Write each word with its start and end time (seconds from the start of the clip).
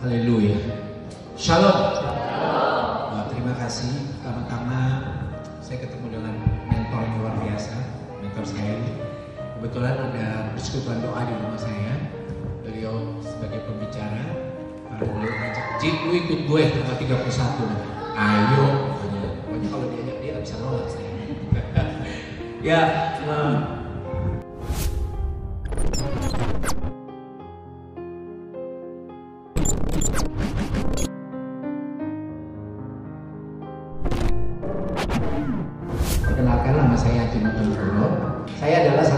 Haleluya. 0.00 0.56
Shalom. 1.36 1.76
Wah, 1.76 3.28
terima 3.28 3.52
kasih. 3.52 4.16
Pertama-tama 4.16 4.80
saya 5.60 5.76
ketemu 5.84 6.16
dengan 6.16 6.40
mentor 6.72 7.04
yang 7.04 7.16
luar 7.20 7.36
biasa, 7.36 7.76
mentor 8.24 8.48
saya 8.48 8.80
ini. 8.80 8.96
Kebetulan 9.36 10.00
ada 10.00 10.56
persekutuan 10.56 11.04
doa 11.04 11.20
di 11.20 11.36
rumah 11.36 11.60
saya. 11.60 12.16
Beliau 12.64 13.20
sebagai 13.20 13.60
pembicara, 13.68 14.24
lalu 14.88 15.04
beliau 15.04 15.36
ngajak, 15.36 15.66
Jik, 15.84 15.96
lu 16.08 16.12
ikut 16.16 16.40
gue 16.48 16.60
tanggal 16.72 16.96
31. 16.96 17.68
Ayo. 18.16 18.96
Pokoknya 19.44 19.68
kalau 19.68 19.86
diajak 19.92 20.16
dia 20.24 20.30
nggak 20.32 20.44
bisa 20.48 20.56
nolak 20.64 20.88
saya. 20.88 21.12
ya, 22.72 22.80
eh, 23.20 23.79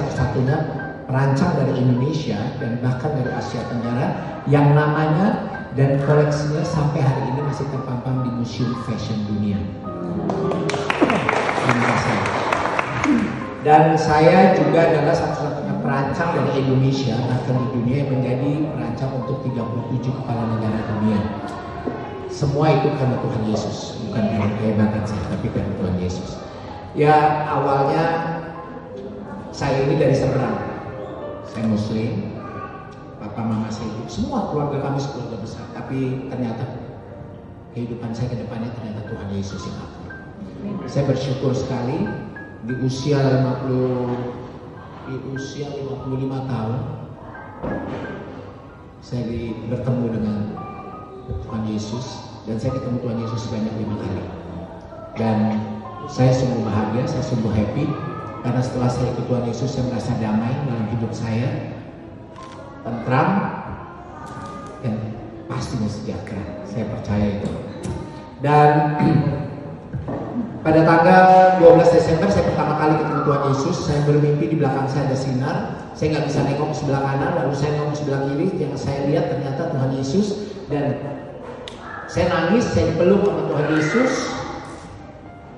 Saya 0.02 0.10
adalah 0.10 0.34
satu-satunya 0.34 0.58
perancang 1.06 1.52
dari 1.62 1.72
Indonesia 1.78 2.38
dan 2.58 2.82
bahkan 2.82 3.10
dari 3.22 3.30
Asia 3.38 3.62
Tenggara 3.70 4.06
yang 4.50 4.74
namanya 4.74 5.46
dan 5.78 6.02
koleksinya 6.02 6.66
sampai 6.66 7.06
hari 7.06 7.22
ini 7.30 7.40
masih 7.46 7.70
terpampang 7.70 8.26
di 8.26 8.30
Museum 8.34 8.74
Fashion 8.82 9.22
Dunia. 9.30 9.62
Dan 13.62 13.94
saya 13.94 14.58
juga 14.58 14.90
adalah 14.90 15.14
satu-satunya 15.14 15.74
perancang 15.78 16.30
dari 16.34 16.50
Indonesia 16.66 17.14
bahkan 17.22 17.54
di 17.62 17.66
dunia 17.78 17.96
yang 18.02 18.10
menjadi 18.18 18.50
perancang 18.74 19.10
untuk 19.22 19.38
37 19.46 20.18
kepala 20.18 20.42
negara 20.58 20.82
dunia. 20.98 21.20
Semua 22.26 22.74
itu 22.74 22.90
karena 22.98 23.22
Tuhan 23.22 23.42
Yesus, 23.46 24.02
bukan 24.02 24.24
karena 24.34 24.50
kehebatan 24.58 25.02
saya, 25.06 25.24
tapi 25.30 25.46
karena 25.54 25.70
Tuhan 25.78 25.96
Yesus. 26.02 26.42
Ya 26.98 27.46
awalnya 27.54 28.04
saya 29.52 29.84
ini 29.84 30.00
dari 30.00 30.16
Seberang, 30.16 30.56
saya 31.44 31.68
Muslim, 31.68 32.40
papa 33.20 33.44
mama 33.44 33.68
saya 33.68 33.84
hidup, 33.92 34.08
semua 34.08 34.48
keluarga 34.48 34.80
kami 34.80 34.96
keluarga 35.04 35.36
besar, 35.44 35.68
tapi 35.76 36.24
ternyata 36.32 36.64
kehidupan 37.76 38.16
saya 38.16 38.32
ke 38.32 38.40
depannya 38.40 38.72
ternyata 38.72 39.04
Tuhan 39.12 39.28
Yesus 39.28 39.68
yang 39.68 39.78
akur. 39.84 40.08
Saya 40.88 41.04
bersyukur 41.04 41.52
sekali 41.52 42.08
di 42.64 42.74
usia 42.80 43.20
50 43.68 44.40
di 45.02 45.16
usia 45.34 45.66
55 45.68 46.46
tahun 46.46 46.78
saya 49.02 49.22
di, 49.26 49.66
bertemu 49.66 50.06
dengan 50.14 50.38
Tuhan 51.44 51.62
Yesus 51.68 52.06
dan 52.48 52.56
saya 52.56 52.78
ketemu 52.80 52.96
Tuhan 53.04 53.18
Yesus 53.20 53.40
sebanyak 53.50 53.74
lima 53.76 53.96
kali. 54.00 54.24
Dan 55.12 55.38
saya 56.08 56.32
sungguh 56.32 56.64
bahagia, 56.64 57.04
saya 57.04 57.20
sungguh 57.26 57.52
happy 57.52 58.11
karena 58.42 58.58
setelah 58.58 58.90
saya 58.90 59.14
ikut 59.14 59.24
Tuhan 59.30 59.44
Yesus 59.46 59.70
saya 59.70 59.86
merasa 59.86 60.10
damai 60.18 60.50
dalam 60.66 60.86
hidup 60.98 61.12
saya. 61.14 61.78
Tentram 62.82 63.28
dan 64.82 64.94
pastinya 65.46 65.86
sejahtera. 65.86 66.66
Saya 66.66 66.90
percaya 66.90 67.26
itu. 67.38 67.52
Dan 68.42 68.98
pada 70.66 70.80
tanggal 70.82 71.24
12 71.62 71.94
Desember 71.94 72.26
saya 72.26 72.50
pertama 72.50 72.74
kali 72.82 72.98
ketemu 72.98 73.22
Tuhan 73.22 73.42
Yesus. 73.54 73.76
Saya 73.86 74.00
bermimpi 74.02 74.44
di 74.50 74.56
belakang 74.58 74.90
saya 74.90 75.06
ada 75.06 75.14
sinar. 75.14 75.56
Saya 75.94 76.18
nggak 76.18 76.26
bisa 76.26 76.42
nengok 76.42 76.74
ke 76.74 76.76
sebelah 76.82 77.02
kanan 77.06 77.32
lalu 77.38 77.54
saya 77.54 77.78
nengok 77.78 77.94
ke 77.94 77.98
sebelah 78.02 78.20
kiri. 78.26 78.46
Yang 78.58 78.74
saya 78.82 79.06
lihat 79.06 79.24
ternyata 79.30 79.70
Tuhan 79.70 79.90
Yesus. 79.94 80.26
Dan 80.66 80.98
saya 82.10 82.26
nangis 82.26 82.66
saya 82.74 82.90
dipeluk 82.90 83.22
sama 83.22 83.42
Tuhan 83.46 83.66
Yesus 83.78 84.41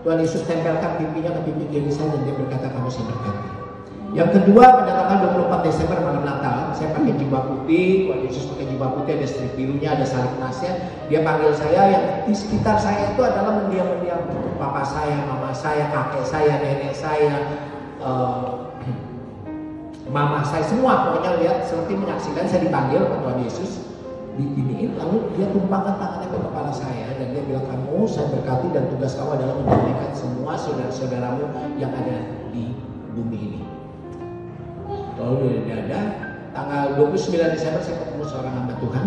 Tuhan 0.04 0.20
Yesus 0.20 0.44
tempelkan 0.44 1.00
pipinya 1.00 1.32
ke 1.32 1.40
pipi 1.48 1.64
kiri 1.72 1.88
saya 1.88 2.12
dan 2.12 2.28
dia 2.28 2.36
berkata 2.36 2.68
kamu 2.68 2.92
saya 2.92 3.08
berkati. 3.08 3.48
Yang 4.12 4.30
kedua 4.36 4.64
pada 4.84 5.08
tanggal 5.08 5.48
24 5.48 5.64
Desember 5.64 5.98
malam 6.04 6.22
Natal, 6.28 6.70
saya 6.76 6.92
pakai 6.92 7.16
jubah 7.16 7.48
putih, 7.48 8.06
Tuhan 8.06 8.20
Yesus 8.28 8.44
pakai 8.52 8.68
jubah 8.68 8.88
putih, 9.00 9.16
ada 9.16 9.26
strip 9.26 9.56
birunya, 9.56 9.96
ada 9.96 10.04
salib 10.04 10.36
nasnya. 10.38 10.76
Dia 11.08 11.24
panggil 11.24 11.50
saya 11.56 11.82
yang 11.88 12.04
di 12.28 12.36
sekitar 12.36 12.76
saya 12.76 13.16
itu 13.16 13.20
adalah 13.24 13.64
mendiam-mendiam. 13.64 14.28
Papa 14.60 14.84
saya, 14.84 15.24
mama 15.24 15.50
saya, 15.56 15.88
kakek 15.88 16.24
saya, 16.28 16.52
nenek 16.60 16.94
saya, 16.94 17.34
uh, 18.04 18.70
mama 20.14 20.44
saya, 20.44 20.62
semua. 20.68 21.10
Pokoknya 21.10 21.40
lihat 21.40 21.56
seperti 21.64 21.96
menyaksikan 21.96 22.44
saya 22.44 22.60
dipanggil 22.60 23.02
oleh 23.02 23.18
Tuhan 23.18 23.38
Yesus 23.40 23.93
diginiin 24.34 24.98
lalu 24.98 25.30
dia 25.38 25.46
tumpangkan 25.54 25.94
tangannya 25.98 26.28
ke 26.30 26.38
kepala 26.38 26.72
saya 26.74 27.14
dan 27.14 27.26
dia 27.30 27.42
bilang 27.46 27.66
kamu 27.70 28.06
saya 28.10 28.26
berkati 28.34 28.66
dan 28.74 28.84
tugas 28.90 29.14
kamu 29.14 29.30
adalah 29.38 29.54
mendamaikan 29.62 30.10
semua 30.10 30.52
saudara-saudaramu 30.58 31.44
yang 31.78 31.94
ada 31.94 32.16
di 32.50 32.74
bumi 33.14 33.38
ini. 33.38 33.60
Lalu 35.14 35.34
dari 35.46 35.62
dada 35.70 36.00
tanggal 36.50 36.84
29 36.98 37.54
Desember 37.54 37.82
saya 37.82 37.96
ketemu 38.02 38.24
seorang 38.26 38.52
hamba 38.54 38.74
Tuhan. 38.82 39.06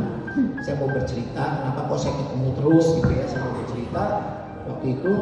Saya 0.61 0.75
mau 0.77 0.89
bercerita 0.93 1.43
kenapa 1.59 1.89
kok 1.89 1.99
saya 1.99 2.13
ketemu 2.13 2.47
terus 2.55 2.85
gitu 3.01 3.11
ya 3.11 3.25
saya 3.27 3.39
mau 3.43 3.53
bercerita. 3.59 4.03
Waktu 4.67 4.85
itu 4.99 5.13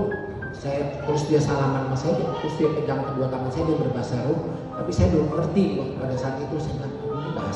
saya 0.55 1.03
terus 1.03 1.23
dia 1.27 1.41
salaman 1.41 1.91
sama 1.91 1.97
saya 1.99 2.13
terus 2.39 2.55
dia 2.55 2.69
pegang 2.71 3.03
kedua 3.03 3.27
tangan 3.27 3.51
saya 3.51 3.63
dia 3.67 3.77
berbahasa 3.77 4.15
roh 4.23 4.39
tapi 4.75 4.91
saya 4.91 5.07
belum 5.11 5.27
ngerti 5.35 5.63
waktu 5.79 5.95
pada 5.99 6.15
saat 6.15 6.35
itu 6.39 6.55
saya 6.59 6.73
bilang 6.79 6.95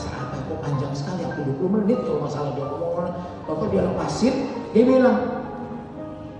apa 0.07 0.39
kok 0.39 0.59
panjang 0.63 0.93
sekali 0.95 1.27
aku 1.27 1.43
20 1.59 1.75
menit 1.83 1.99
kalau 2.07 2.23
masalah 2.23 2.55
dia 2.55 2.63
ngomong 2.63 3.11
waktu 3.49 3.65
dia 3.73 3.81
lepasin 3.83 4.33
dia 4.71 4.83
bilang 4.85 5.39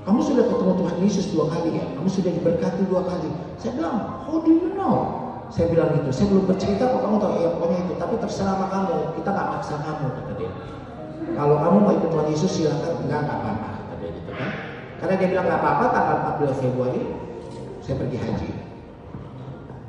kamu 0.09 0.25
sudah 0.25 0.43
ketemu 0.49 0.73
Tuhan 0.73 0.95
Yesus 1.05 1.25
dua 1.29 1.45
kali 1.53 1.69
ya? 1.77 1.85
Kamu 1.93 2.09
sudah 2.09 2.31
diberkati 2.33 2.81
dua 2.89 3.05
kali? 3.05 3.29
Saya 3.61 3.77
bilang 3.77 4.25
how 4.25 4.41
do 4.41 4.49
you 4.49 4.73
know? 4.73 5.21
Saya 5.53 5.69
bilang 5.69 5.93
gitu, 5.97 6.09
saya 6.09 6.33
belum 6.33 6.45
bercerita 6.49 6.89
kok 6.89 7.01
kamu 7.05 7.21
tahu? 7.21 7.33
Ya 7.41 7.49
pokoknya 7.53 7.77
itu, 7.85 7.93
tapi 7.97 8.17
terserah 8.17 8.57
sama 8.57 8.67
kamu, 8.73 8.95
kita 9.21 9.29
nggak 9.33 9.47
maksa 9.53 9.75
kamu 9.81 10.05
kata 10.13 10.33
dia. 10.37 10.51
Kalau 11.37 11.55
kamu 11.61 11.77
mau 11.77 11.93
ikut 11.93 12.09
Tuhan 12.09 12.27
Yesus 12.33 12.51
silakan, 12.53 12.93
enggak 13.05 13.19
nggak 13.21 13.37
apa-apa 13.37 13.69
kata 13.69 13.93
dia 14.01 14.09
gitu 14.17 14.31
kan. 14.33 14.51
Karena 14.97 15.13
dia 15.13 15.27
bilang 15.29 15.45
nggak 15.45 15.61
apa-apa 15.61 15.85
tanggal 15.93 16.17
14 16.41 16.63
Februari 16.65 17.01
saya 17.85 17.95
pergi 18.01 18.17
haji. 18.17 18.49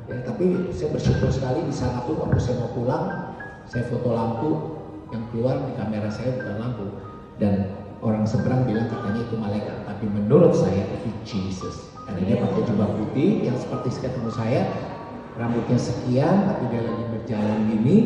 Ya, 0.05 0.15
tapi 0.21 0.45
saya 0.69 0.89
bersyukur 0.93 1.29
sekali 1.33 1.59
di 1.65 1.73
sana 1.73 2.03
pun 2.05 2.19
waktu 2.21 2.37
saya 2.41 2.61
mau 2.61 2.69
pulang, 2.77 3.30
saya 3.71 3.87
foto 3.87 4.11
lampu 4.11 4.51
yang 5.15 5.23
keluar 5.31 5.63
di 5.63 5.71
kamera 5.79 6.11
saya 6.11 6.35
bukan 6.35 6.55
lampu. 6.59 6.85
Dan 7.39 7.71
orang 8.03 8.27
seberang 8.27 8.67
bilang 8.67 8.91
katanya 8.91 9.23
itu 9.23 9.35
malaikat, 9.39 9.87
tapi 9.87 10.05
menurut 10.11 10.51
saya 10.51 10.83
itu 10.99 11.09
Jesus. 11.23 11.87
Karena 12.03 12.27
dia 12.27 12.37
pakai 12.43 12.67
jubah 12.67 12.91
putih 12.99 13.47
yang 13.47 13.55
seperti 13.55 13.95
ketemu 13.95 14.27
saya, 14.35 14.67
rambutnya 15.39 15.79
sekian 15.79 16.51
tapi 16.51 16.67
dia 16.67 16.83
lagi 16.83 17.03
berjalan 17.15 17.59
gini. 17.71 17.97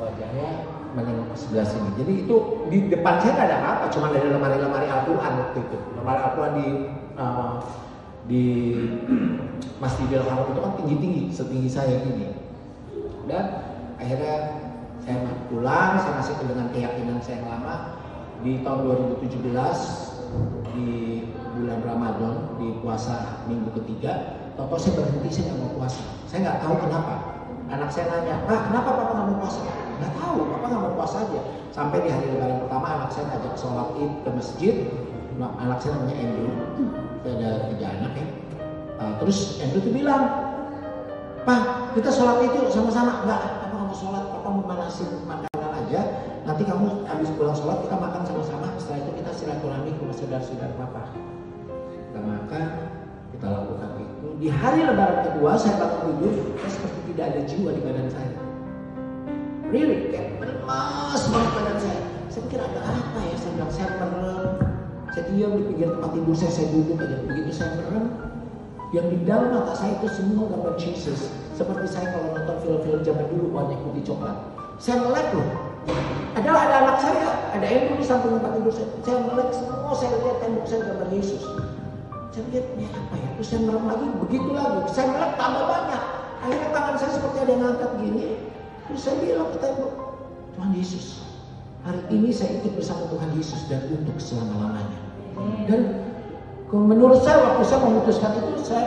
Wajahnya 0.00 0.48
menengok 0.96 1.36
ke 1.36 1.36
sebelah 1.36 1.68
sini. 1.68 1.90
Jadi 2.00 2.12
itu 2.24 2.36
di 2.72 2.78
depan 2.88 3.20
saya 3.20 3.32
nggak 3.36 3.48
ada 3.52 3.58
apa 3.60 3.84
cuma 3.92 4.08
ada 4.08 4.24
lemari-lemari 4.24 4.88
Al-Quran 4.88 5.32
waktu 5.36 5.58
itu. 5.60 5.78
Lemari 6.00 6.20
Al-Quran 6.24 6.52
di 6.56 6.68
uh, 7.20 7.52
di 8.24 8.44
Masjidil 9.82 10.24
Haram 10.24 10.48
itu 10.48 10.60
kan 10.64 10.72
tinggi-tinggi 10.80 11.22
setinggi 11.28 11.68
saya 11.68 12.00
gini 12.06 12.32
dan 13.26 13.71
akhirnya 14.00 14.36
saya 15.02 15.16
pulang 15.50 15.98
saya 15.98 16.12
masih 16.22 16.34
dengan 16.46 16.68
keyakinan 16.70 17.18
saya 17.20 17.42
yang 17.42 17.48
lama 17.58 17.74
di 18.42 18.62
tahun 18.62 18.80
2017 19.18 19.50
di 20.72 20.88
bulan 21.58 21.80
Ramadan 21.84 22.34
di 22.56 22.68
puasa 22.80 23.44
minggu 23.50 23.70
ketiga 23.82 24.42
Toto 24.52 24.76
saya 24.76 25.00
berhenti 25.00 25.28
saya 25.32 25.44
nggak 25.48 25.58
mau 25.64 25.72
puasa. 25.80 26.02
Saya 26.28 26.38
nggak 26.44 26.58
tahu 26.60 26.74
kenapa. 26.84 27.14
Anak 27.72 27.88
saya 27.88 28.04
nanya 28.12 28.36
ah 28.44 28.60
kenapa 28.68 28.88
papa 29.00 29.12
nggak 29.16 29.26
mau 29.32 29.38
puasa? 29.40 29.60
Nggak 29.96 30.12
tahu 30.12 30.36
papa 30.44 30.66
nggak 30.68 30.82
mau 30.84 30.92
puasa 30.92 31.16
aja. 31.24 31.40
Sampai 31.72 32.04
di 32.04 32.08
hari 32.12 32.26
lebaran 32.36 32.60
pertama 32.60 32.86
anak 33.00 33.08
saya 33.16 33.24
ngajak 33.32 33.54
sholat 33.56 33.88
id 33.96 34.12
ke 34.20 34.30
masjid. 34.36 34.74
Anak 35.40 35.78
saya 35.80 35.90
namanya 35.96 36.16
Andrew. 36.20 36.52
Saya 37.24 37.32
ada 37.40 37.50
tiga 37.72 37.86
anak 37.96 38.12
ya. 38.12 38.26
Uh, 39.00 39.12
terus 39.24 39.38
Andrew 39.64 39.80
tuh 39.80 39.92
bilang 39.96 40.22
pak 41.48 41.60
kita 41.96 42.10
sholat 42.12 42.44
itu 42.44 42.60
sama-sama. 42.68 43.24
Nggak 43.24 43.42
mau 43.92 44.00
sholat 44.00 44.24
mau 44.40 44.64
manasin 44.64 45.20
makanan 45.28 45.84
aja? 45.84 46.00
Nanti 46.48 46.64
kamu 46.64 47.04
habis 47.04 47.28
pulang 47.36 47.52
sholat 47.52 47.84
kita 47.84 47.92
makan 48.00 48.24
sama-sama. 48.24 48.72
Setelah 48.80 49.04
itu 49.04 49.10
kita 49.20 49.30
silaturahmi 49.36 49.92
ke 49.92 50.04
saudara-saudara 50.16 50.72
papa 50.80 51.12
kita 52.08 52.20
makan 52.24 52.64
kita 53.36 53.46
lakukan 53.52 53.90
itu. 54.00 54.26
Di 54.40 54.48
hari 54.48 54.88
lebaran 54.88 55.28
kedua 55.28 55.60
saya 55.60 55.76
bangun 55.76 56.24
tidur 56.24 56.32
saya 56.56 56.72
seperti 56.72 57.00
tidak 57.12 57.24
ada 57.36 57.40
jiwa 57.44 57.70
di 57.76 57.80
badan 57.84 58.08
saya. 58.08 58.32
Really? 59.68 60.08
Kayak 60.08 60.40
lemas 60.40 61.22
banget 61.28 61.50
badan 61.52 61.76
saya. 61.76 62.00
Saya 62.32 62.40
pikir 62.48 62.60
ada 62.64 62.80
apa 62.80 63.18
ya? 63.28 63.36
Saya 63.36 63.50
bilang 63.60 63.72
saya 63.76 63.88
merem. 64.00 64.52
Saya 65.12 65.24
diam 65.28 65.52
di 65.60 65.62
pinggir 65.68 65.88
tempat 65.92 66.10
tidur 66.16 66.32
saya 66.32 66.52
saya 66.56 66.66
duduk 66.72 66.96
aja. 66.96 67.16
Begitu 67.28 67.50
saya 67.52 67.70
merem 67.76 68.06
yang 68.96 69.06
di 69.12 69.18
dalam 69.28 69.52
mata 69.52 69.76
saya 69.76 70.00
itu 70.00 70.08
semua 70.16 70.48
gambar 70.48 70.80
Jesus 70.80 71.41
seperti 71.62 71.86
saya 71.94 72.10
kalau 72.10 72.34
nonton 72.34 72.56
film-film 72.66 73.00
zaman 73.06 73.26
dulu 73.30 73.46
warna 73.54 73.78
putih 73.86 74.02
coklat 74.02 74.34
saya 74.82 74.98
melek 75.06 75.30
loh 75.30 75.48
adalah 76.34 76.60
ada 76.66 76.74
anak 76.82 76.98
saya 76.98 77.28
ada 77.52 77.66
Andrew 77.68 78.00
di 78.00 78.06
samping 78.06 78.32
tempat 78.40 78.52
tidur 78.56 78.72
saya, 78.72 78.88
saya 79.04 79.18
melek 79.28 79.48
semua, 79.52 79.92
saya 79.92 80.10
lihat 80.24 80.36
tembok 80.40 80.64
saya 80.64 80.80
gambar 80.88 81.08
Yesus. 81.12 81.42
Saya 82.32 82.44
lihat 82.48 82.66
ini 82.72 82.84
apa 82.88 83.14
ya? 83.20 83.28
Terus 83.36 83.48
saya 83.52 83.60
merem 83.60 83.84
lagi, 83.84 84.06
begitu 84.24 84.48
lagi. 84.56 84.78
Saya 84.88 85.06
melek 85.12 85.32
tambah 85.36 85.64
banyak. 85.68 86.02
Akhirnya 86.40 86.68
tangan 86.72 86.94
saya 86.96 87.10
seperti 87.12 87.36
ada 87.44 87.50
yang 87.52 87.62
ngangkat 87.68 87.90
gini. 88.00 88.24
Terus 88.88 89.00
saya 89.04 89.14
bilang 89.20 89.48
ke 89.52 89.58
tembok, 89.60 89.92
Tuhan 90.56 90.70
Yesus, 90.72 91.04
hari 91.84 92.02
ini 92.08 92.28
saya 92.32 92.50
ikut 92.56 92.72
bersama 92.72 93.02
Tuhan 93.12 93.30
Yesus 93.36 93.60
dan 93.68 93.82
untuk 93.92 94.16
selama-lamanya. 94.16 95.00
Dan 95.68 95.80
menurut 96.72 97.20
saya 97.20 97.36
waktu 97.52 97.62
saya 97.68 97.80
memutuskan 97.84 98.32
itu 98.40 98.64
saya 98.64 98.86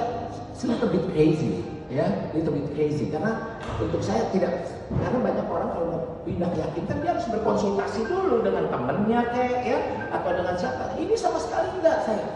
little 0.65 0.89
bit 0.89 1.05
crazy 1.13 1.74
ya 1.89 2.31
little 2.33 2.53
bit 2.53 2.67
crazy. 2.73 3.09
Karena 3.09 3.59
untuk 3.81 4.01
saya 4.01 4.29
tidak 4.29 4.69
karena 4.89 5.17
banyak 5.17 5.47
orang 5.49 5.69
kalau 5.73 5.87
mau 5.89 6.01
pindah 6.25 6.51
yakin 6.53 6.83
kan 6.85 6.97
dia 7.01 7.11
harus 7.17 7.27
berkonsultasi 7.29 8.05
dulu 8.05 8.45
dengan 8.45 8.69
temennya 8.69 9.21
kayak 9.33 9.59
ya 9.65 9.79
atau 10.13 10.31
dengan 10.33 10.55
siapa. 10.57 10.83
Ini 10.97 11.13
sama 11.17 11.37
sekali 11.41 11.67
enggak 11.81 11.97
saya. 12.05 12.27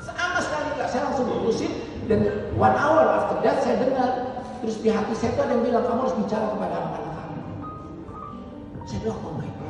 Sama 0.00 0.38
sekali 0.40 0.66
enggak. 0.76 0.88
Saya 0.92 1.02
langsung 1.12 1.26
putusin 1.28 1.72
dan 2.08 2.20
one 2.56 2.76
hour 2.76 3.04
after 3.04 3.38
that 3.44 3.60
saya 3.60 3.80
dengar. 3.80 4.10
Terus 4.64 4.80
di 4.80 4.88
hati 4.88 5.12
saya 5.12 5.36
tuh 5.36 5.44
ada 5.44 5.52
yang 5.60 5.64
bilang 5.64 5.84
kamu 5.84 6.00
harus 6.08 6.16
bicara 6.24 6.46
kepada 6.56 6.74
anak-anak 6.80 7.12
kamu. 7.20 7.36
Saya 8.88 8.98
bilang 9.04 9.20
oh 9.20 9.34
my 9.36 9.48
god 9.48 9.64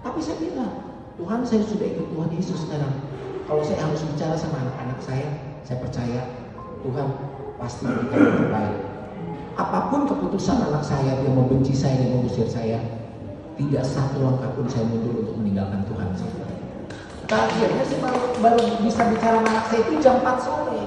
tapi 0.00 0.18
saya 0.24 0.36
bilang 0.40 0.72
Tuhan 1.20 1.40
saya 1.44 1.62
sudah 1.68 1.86
ikut 1.86 2.06
Tuhan 2.08 2.30
Yesus 2.32 2.58
sekarang. 2.64 2.94
Kalau 3.44 3.62
saya 3.66 3.82
harus 3.84 4.00
bicara 4.06 4.34
sama 4.38 4.56
anak-anak 4.62 4.98
saya 5.04 5.28
saya 5.66 5.78
percaya 5.82 6.20
Tuhan 6.80 7.08
pasti 7.60 7.84
memberikan 7.84 8.20
yang 8.24 8.36
terbaik. 8.40 8.76
Apa 9.60 9.92
pun 9.92 10.08
keputusan 10.08 10.72
anak 10.72 10.80
saya 10.80 11.20
yang 11.20 11.36
membenci 11.36 11.76
saya 11.76 12.00
dan 12.00 12.16
mengusir 12.16 12.48
saya, 12.48 12.80
tidak 13.60 13.84
satu 13.84 14.24
langkah 14.24 14.48
pun 14.56 14.64
saya 14.64 14.88
mundur 14.88 15.20
untuk 15.20 15.36
meninggalkan 15.36 15.84
Tuhan 15.84 16.08
saya. 16.16 16.48
Akhirnya 17.30 17.84
saya 17.86 18.00
baru, 18.02 18.20
baru 18.42 18.58
bisa 18.82 19.06
bicara 19.12 19.38
sama 19.38 19.48
anak 19.52 19.64
saya 19.68 19.80
itu 19.86 19.94
jam 20.02 20.18
4 20.24 20.40
sore. 20.40 20.82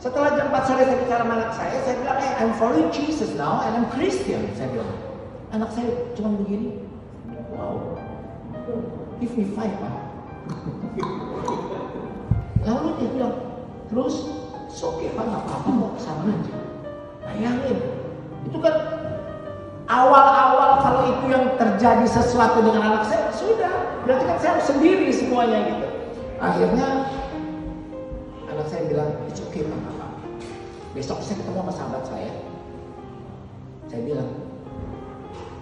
Setelah 0.00 0.30
jam 0.34 0.50
4 0.50 0.66
sore 0.66 0.82
saya 0.88 0.98
bicara 0.98 1.22
sama 1.22 1.34
anak 1.36 1.52
saya, 1.54 1.76
saya 1.84 1.94
bilang, 2.00 2.18
hey, 2.18 2.32
I'm 2.40 2.52
following 2.56 2.90
Jesus 2.90 3.30
now 3.36 3.60
and 3.62 3.76
I'm 3.76 3.86
Christian. 3.92 4.48
Saya 4.56 4.72
bilang, 4.72 4.90
anak 5.52 5.70
saya 5.76 5.92
cuma 6.16 6.32
begini, 6.42 6.80
wow, 7.54 7.94
give 9.20 9.36
me 9.36 9.44
five, 9.52 9.76
Pak. 9.78 9.94
Lalu 12.66 12.88
dia 12.98 13.08
bilang, 13.14 13.34
terus 13.92 14.37
Oke 14.68 15.08
okay, 15.08 15.16
Pak, 15.16 15.24
nggak 15.24 15.42
apa-apa 15.48 15.68
mau 15.72 15.90
ke 15.96 16.00
sana 16.04 16.28
aja. 16.28 16.56
Bayangin, 17.24 17.78
itu 18.44 18.58
kan 18.60 18.74
awal-awal 19.88 20.84
kalau 20.84 21.02
itu 21.08 21.24
yang 21.32 21.56
terjadi 21.56 22.04
sesuatu 22.04 22.60
dengan 22.60 22.84
anak 22.92 23.08
saya, 23.08 23.32
sudah. 23.32 24.04
Berarti 24.04 24.24
kan 24.28 24.36
saya 24.36 24.60
sendiri 24.60 25.08
semuanya 25.08 25.72
gitu. 25.72 25.86
Akhirnya 26.36 27.08
anak 28.52 28.66
saya 28.68 28.84
bilang, 28.92 29.08
itu 29.32 29.40
okay, 29.48 29.64
Pak, 29.64 29.80
apa 29.88 30.06
Besok 30.92 31.24
saya 31.24 31.40
ketemu 31.40 31.58
sama 31.64 31.72
sahabat 31.72 32.02
saya. 32.04 32.32
Saya 33.88 34.00
bilang, 34.04 34.30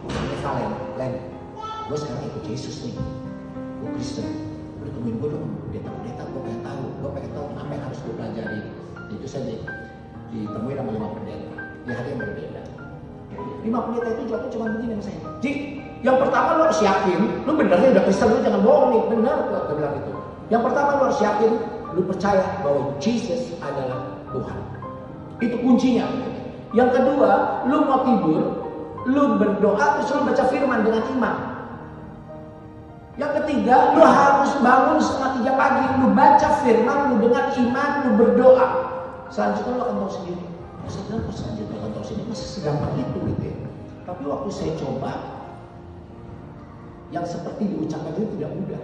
ini 0.02 0.37
Valen, 0.43 0.73
Len, 0.99 1.14
gue 1.62 1.99
sekarang 1.99 2.26
ikut 2.26 2.44
Yesus 2.50 2.82
nih. 2.82 2.99
Gue 3.87 3.91
Kristen. 4.02 4.35
Udah 4.82 4.91
temuin 4.99 5.14
gue 5.23 5.29
dong, 5.31 5.47
dia 5.70 5.81
tahu, 5.87 5.97
dia 6.02 6.14
tahu, 6.19 6.29
gue 6.35 6.43
pengen 6.43 6.62
tahu. 6.67 6.85
Gue 6.99 7.11
pengen 7.14 7.31
tahu 7.38 7.47
apa 7.55 7.70
yang 7.70 7.85
harus 7.87 7.99
gue 8.02 8.14
pelajari 8.19 8.61
itu 9.12 9.26
saja 9.26 9.55
ditemui 10.35 10.75
sama 10.75 10.91
lima 10.91 11.08
pendeta. 11.14 11.62
Di 11.87 11.93
hari 11.94 12.08
yang 12.14 12.20
berbeda. 12.20 12.62
Lima 13.62 13.79
pendeta 13.87 14.08
itu 14.14 14.23
jawabnya 14.31 14.50
cuma 14.50 14.64
begini 14.75 14.93
sama 14.99 15.05
saya. 15.06 15.20
Ji, 15.43 15.53
yang 16.03 16.17
pertama 16.19 16.49
lo 16.58 16.62
harus 16.69 16.81
yakin 16.82 17.20
lo 17.47 17.53
benernya 17.55 17.88
udah 17.94 18.05
Kristen 18.06 18.29
lo 18.31 18.38
jangan 18.43 18.61
bohong 18.62 18.88
nih. 18.91 19.03
Benar 19.14 19.37
kok 19.47 19.62
dia 19.70 19.75
bilang 19.79 19.94
itu 19.99 20.12
yang 20.47 20.62
pertama 20.62 20.91
lo 20.99 21.03
harus 21.11 21.20
yakin 21.23 21.53
lo 21.94 22.00
percaya 22.06 22.47
bahwa 22.62 22.82
Jesus 22.99 23.55
adalah 23.62 24.19
Tuhan. 24.35 24.58
Itu 25.43 25.56
kuncinya. 25.62 26.06
Yang 26.75 26.91
kedua 27.00 27.31
lo 27.70 27.76
mau 27.87 28.00
tidur 28.02 28.44
lo 29.06 29.38
berdoa 29.38 30.02
terus 30.02 30.11
lo 30.19 30.26
baca 30.26 30.44
firman 30.50 30.82
dengan 30.82 31.02
iman 31.14 31.37
ketiga, 33.47 33.95
lu 33.95 34.03
harus 34.03 34.59
bangun 34.59 34.99
setengah 34.99 35.31
tiga 35.39 35.53
pagi, 35.55 35.85
lu 36.03 36.11
baca 36.11 36.49
firman, 36.67 36.99
lu 37.15 37.15
dengan 37.23 37.47
iman, 37.55 37.91
lu 38.03 38.11
berdoa. 38.19 38.67
Selanjutnya 39.31 39.79
lo 39.79 39.83
akan 39.87 39.97
tahu 40.03 40.13
sendiri. 40.19 40.45
Oh, 40.83 40.91
saya 40.91 41.03
bilang, 41.07 41.31
selanjutnya 41.31 41.77
akan 41.79 41.91
tahu 41.95 42.05
sendiri. 42.05 42.27
Masih 42.27 42.49
segampang 42.59 42.95
itu 42.99 43.19
gitu 43.31 43.43
ya. 43.47 43.57
Tapi 44.03 44.23
waktu 44.27 44.49
saya 44.51 44.73
coba, 44.83 45.13
yang 47.15 47.23
seperti 47.23 47.63
diucapkan 47.71 48.19
itu 48.19 48.27
tidak 48.35 48.51
mudah. 48.51 48.83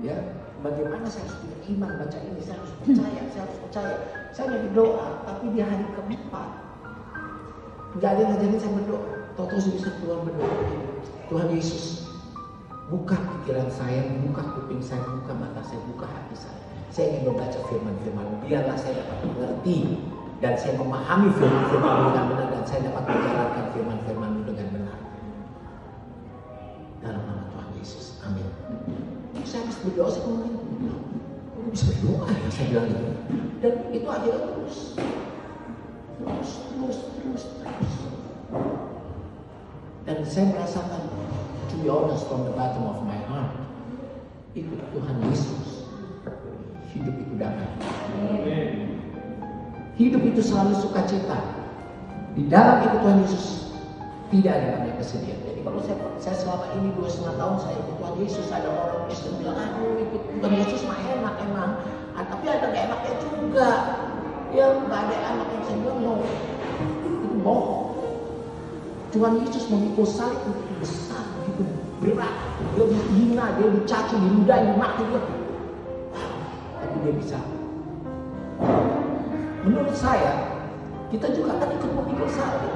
Ya, 0.00 0.16
bagaimana 0.64 1.04
saya 1.06 1.28
harus 1.28 1.36
punya 1.44 1.58
iman 1.76 1.90
baca 2.00 2.18
ini, 2.24 2.40
saya 2.40 2.56
harus 2.56 2.72
percaya, 2.80 3.20
saya 3.28 3.42
harus 3.44 3.58
percaya. 3.68 3.94
Saya 4.32 4.46
lagi 4.50 4.66
berdoa, 4.72 5.08
tapi 5.28 5.44
di 5.52 5.60
hari 5.60 5.86
keempat, 5.92 6.48
nggak 8.00 8.10
ada 8.10 8.20
yang 8.20 8.30
ngajarin 8.32 8.58
saya 8.58 8.72
berdoa. 8.80 9.06
Saya 9.34 9.72
bisa 9.76 9.90
keluar 10.00 10.18
berdoa. 10.24 10.56
Tuhan 11.32 11.48
Yesus, 11.56 12.03
buka 12.92 13.16
pikiran 13.16 13.68
saya, 13.72 14.04
buka 14.20 14.42
kuping 14.56 14.82
saya, 14.84 15.00
buka 15.08 15.32
mata 15.32 15.64
saya, 15.64 15.80
buka 15.88 16.04
hati 16.04 16.36
saya. 16.36 16.60
Saya 16.92 17.04
ingin 17.10 17.32
membaca 17.32 17.58
firman-firman. 17.66 18.26
Biarlah 18.44 18.76
saya 18.76 19.02
dapat 19.02 19.18
mengerti 19.24 20.04
dan 20.44 20.54
saya 20.54 20.76
memahami 20.76 21.32
firman-firman 21.32 21.92
dengan 22.12 22.24
benar 22.28 22.48
dan 22.52 22.62
saya 22.68 22.80
dapat 22.92 23.02
menjalankan 23.08 23.64
firman-firman 23.72 24.32
dengan 24.44 24.66
benar. 24.68 24.98
Dalam 27.00 27.22
nama 27.24 27.42
Tuhan 27.50 27.68
Yesus. 27.80 28.20
Amin. 28.22 28.48
Saya 29.44 29.66
harus 29.68 29.78
berdoa, 29.84 30.08
saya 30.08 30.22
ngomongin, 30.28 30.54
bisa 31.72 31.84
berdoa 31.90 32.26
ya? 32.30 32.48
Saya 32.52 32.66
bilang 32.70 32.86
gitu. 32.92 33.04
Dan 33.64 33.74
itu 33.90 34.06
akhirnya 34.08 34.40
terus. 34.52 34.78
Terus, 36.14 36.50
terus, 36.70 36.98
terus, 37.18 37.42
terus. 37.58 37.94
Dan 40.04 40.18
saya 40.28 40.44
merasakan, 40.52 41.02
to 41.74 41.82
be 41.82 41.88
honest 41.90 42.30
from 42.30 42.46
the 42.46 42.54
bottom 42.54 42.86
of 42.86 43.02
my 43.02 43.18
heart, 43.26 43.50
itu 44.54 44.70
Tuhan 44.94 45.16
Yesus 45.26 45.90
hidup 46.94 47.14
itu 47.18 47.34
damai. 47.34 47.66
Hidup 49.98 50.22
itu 50.22 50.40
selalu 50.42 50.78
sukacita. 50.78 51.38
Di 52.34 52.46
dalam 52.46 52.86
itu 52.86 52.96
Tuhan 53.02 53.18
Yesus 53.26 53.44
tidak 54.30 54.52
ada 54.58 54.66
namanya 54.78 54.94
kesedihan. 55.02 55.38
Jadi 55.46 55.60
kalau 55.62 55.80
saya, 55.82 55.96
saya 56.18 56.36
selama 56.38 56.66
ini 56.78 56.94
dua 56.94 57.06
setengah 57.10 57.34
tahun 57.38 57.56
saya 57.62 57.76
ikut 57.78 57.94
Tuhan 57.98 58.14
Yesus, 58.22 58.46
ada 58.50 58.68
orang 58.70 59.00
Kristen 59.10 59.34
bilang, 59.42 59.58
aduh 59.58 59.98
ikut 59.98 60.22
Tuhan 60.38 60.54
Yesus 60.54 60.80
mah 60.86 60.98
enak 60.98 61.34
emang. 61.42 61.70
Ah, 62.14 62.24
tapi 62.30 62.46
ada 62.46 62.70
gak 62.70 62.82
enaknya 62.90 63.14
juga. 63.26 63.70
Ya 64.54 64.70
nggak 64.70 65.00
ada 65.10 65.16
enak 65.34 65.48
yang 65.50 65.62
saya 65.66 65.76
bilang, 65.82 65.98
no. 65.98 66.14
Itu 67.02 67.28
bohong. 67.42 67.86
Tuhan 69.14 69.32
Yesus 69.46 69.70
memikul 69.70 70.06
salib 70.06 70.42
itu 70.42 70.74
besar, 70.82 71.23
berat. 72.04 72.34
Dia 72.76 72.84
dihina, 72.84 73.56
dia 73.56 73.68
dicaci, 73.72 74.14
diludahi, 74.20 74.62
dimaki. 74.76 75.02
Dia 75.08 75.20
tapi 76.84 76.96
dia 77.00 77.12
bisa. 77.16 77.38
Menurut 79.64 79.96
saya, 79.96 80.60
kita 81.08 81.32
juga 81.32 81.56
akan 81.56 81.68
ikut 81.80 81.90
memikul 81.96 82.28
salib. 82.28 82.72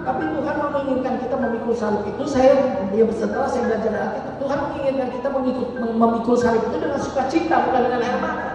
Tapi 0.00 0.22
Tuhan 0.32 0.56
menginginkan 0.56 1.14
kita 1.20 1.36
memikul 1.36 1.74
salib 1.76 2.02
itu, 2.08 2.24
saya 2.24 2.56
ya 2.94 3.04
setelah 3.12 3.44
saya 3.50 3.68
belajar 3.68 3.92
Alkitab, 3.92 4.34
Tuhan 4.40 4.58
menginginkan 4.64 5.08
kita 5.12 5.28
memikul, 5.28 5.66
memikul 5.76 6.36
salib 6.40 6.62
itu 6.70 6.76
dengan 6.80 7.00
sukacita, 7.02 7.56
bukan 7.68 7.80
dengan 7.84 8.00
air 8.00 8.18
mata. 8.22 8.48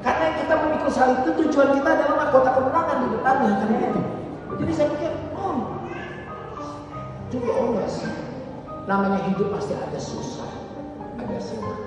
Karena 0.00 0.26
kita 0.40 0.54
memikul 0.66 0.90
salib 0.90 1.16
itu 1.22 1.30
tujuan 1.46 1.78
kita 1.78 1.88
adalah 1.94 2.16
mahkota 2.26 2.50
kemenangan 2.58 2.96
di 2.96 3.08
depannya, 3.14 3.52
karena 3.60 3.76
itu. 3.86 4.02
Jadi 4.60 4.72
saya 4.74 4.88
pikir, 4.96 5.12
oh, 5.38 5.56
juga 7.30 7.50
honest, 7.54 8.02
namanya 8.90 9.22
hidup 9.30 9.54
pasti 9.54 9.70
ada 9.78 10.00
susah, 10.02 10.50
ada 11.14 11.38
senang. 11.38 11.78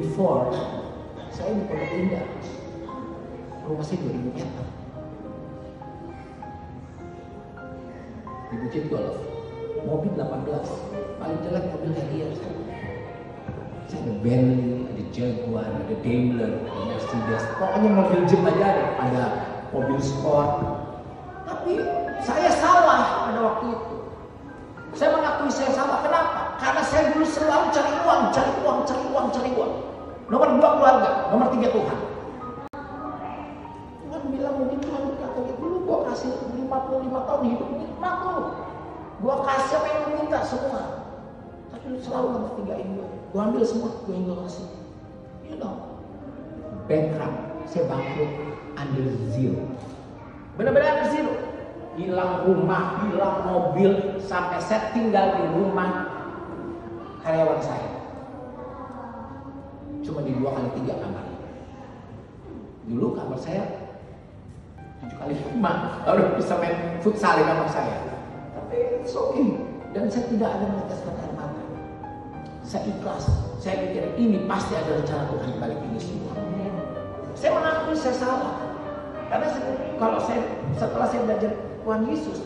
Before 0.00 0.48
saya 1.28 1.52
di 1.52 1.62
Pondok 1.68 1.92
Indah 1.92 2.24
rumah 3.68 3.84
saya 3.84 4.00
2000 4.00 4.32
meter. 4.32 4.66
Di 8.48 8.54
Bukit 8.64 8.84
Golf 8.88 9.16
mobil 9.84 10.12
18 10.16 10.24
paling 11.20 11.38
jelek 11.44 11.64
mobil 11.76 11.92
Harrier. 11.92 12.32
Saya 13.86 14.00
ada 14.02 14.14
Bentley, 14.24 14.88
ada 14.88 15.02
Jaguar, 15.12 15.68
ada 15.68 15.94
Daimler, 16.00 16.52
ada 16.64 16.80
Mercedes. 16.88 17.44
Pokoknya 17.60 17.88
mobil 17.92 18.20
Jeep 18.24 18.40
aja 18.40 18.66
ada 18.72 18.84
ada 19.04 19.24
mobil 19.68 20.00
sport. 20.00 20.64
Tapi 21.44 21.76
saya 22.24 22.48
salah 22.56 23.28
pada 23.28 23.40
waktu 23.44 23.64
itu 23.75 23.75
saya 26.96 27.12
dulu 27.12 27.28
selalu 27.28 27.66
cari 27.76 27.92
uang, 27.92 28.22
cari 28.32 28.52
uang, 28.64 28.78
cari 28.88 29.04
uang, 29.12 29.26
cari 29.28 29.50
uang. 29.52 29.72
Nomor 30.32 30.48
dua 30.56 30.70
keluarga, 30.80 31.10
nomor 31.28 31.52
tiga 31.52 31.68
Tuhan. 31.68 31.98
Tuhan 34.00 34.22
bilang 34.32 34.54
mungkin 34.56 34.80
Tuhan 34.80 35.02
berkata 35.12 35.40
dulu 35.60 35.76
gua 35.84 35.98
kasih 36.08 36.32
55 36.56 37.28
tahun 37.28 37.42
hidup 37.52 37.68
nikmat 37.76 38.14
tuh. 38.24 38.48
Gua 39.20 39.34
kasih 39.44 39.76
apa 39.76 39.86
yang 39.92 40.00
lu 40.08 40.10
minta 40.24 40.40
semua. 40.40 40.82
Lu 41.86 42.00
selalu 42.00 42.26
nomor 42.32 42.50
tinggain 42.58 42.88
gue. 42.98 43.08
Gue 43.30 43.40
ambil 43.46 43.62
semua, 43.62 43.94
gue 44.02 44.10
yang 44.10 44.26
gue 44.26 44.38
kasih. 44.42 44.66
You 45.46 45.54
know, 45.62 46.02
bankrupt, 46.90 47.38
saya 47.70 47.86
bangkrut 47.86 48.32
under 48.74 49.06
zero. 49.30 49.62
Benar-benar 50.58 50.98
under 50.98 51.08
zero. 51.14 51.32
Hilang 51.94 52.42
rumah, 52.42 53.06
hilang 53.06 53.46
mobil, 53.46 54.18
sampai 54.18 54.58
saya 54.58 54.90
tinggal 54.90 55.38
di 55.38 55.46
rumah 55.54 56.05
karyawan 57.26 57.58
saya. 57.58 57.90
Cuma 60.06 60.22
di 60.22 60.30
dua 60.38 60.54
kali 60.54 60.70
tiga 60.78 60.94
kamar. 61.02 61.26
Dulu 62.86 63.18
kamar 63.18 63.38
saya 63.42 63.66
tujuh 65.02 65.18
kali 65.18 65.34
lima, 65.34 66.06
lalu 66.06 66.38
bisa 66.38 66.54
main 66.62 67.02
futsal 67.02 67.34
di 67.34 67.42
kamar 67.42 67.66
saya. 67.66 67.98
Tapi 68.54 69.02
it's 69.02 69.18
okay. 69.18 69.58
Dan 69.90 70.06
saya 70.06 70.30
tidak 70.30 70.50
ada 70.54 70.64
meneteskan 70.70 71.14
air 71.18 71.32
mata. 71.34 71.62
Saya 72.62 72.86
ikhlas. 72.94 73.26
Saya 73.58 73.82
pikir 73.82 74.14
ini 74.14 74.46
pasti 74.46 74.78
ada 74.78 74.94
rencana 74.94 75.26
Tuhan 75.26 75.50
balik 75.58 75.80
ini 75.90 75.98
semua. 75.98 76.34
Saya 77.34 77.50
mengakui 77.52 77.96
saya 77.98 78.14
salah. 78.16 78.54
Karena 79.26 79.50
saya, 79.50 79.70
kalau 79.98 80.18
saya 80.22 80.40
setelah 80.78 81.06
saya 81.10 81.20
belajar 81.26 81.50
Tuhan 81.82 82.00
Yesus, 82.06 82.38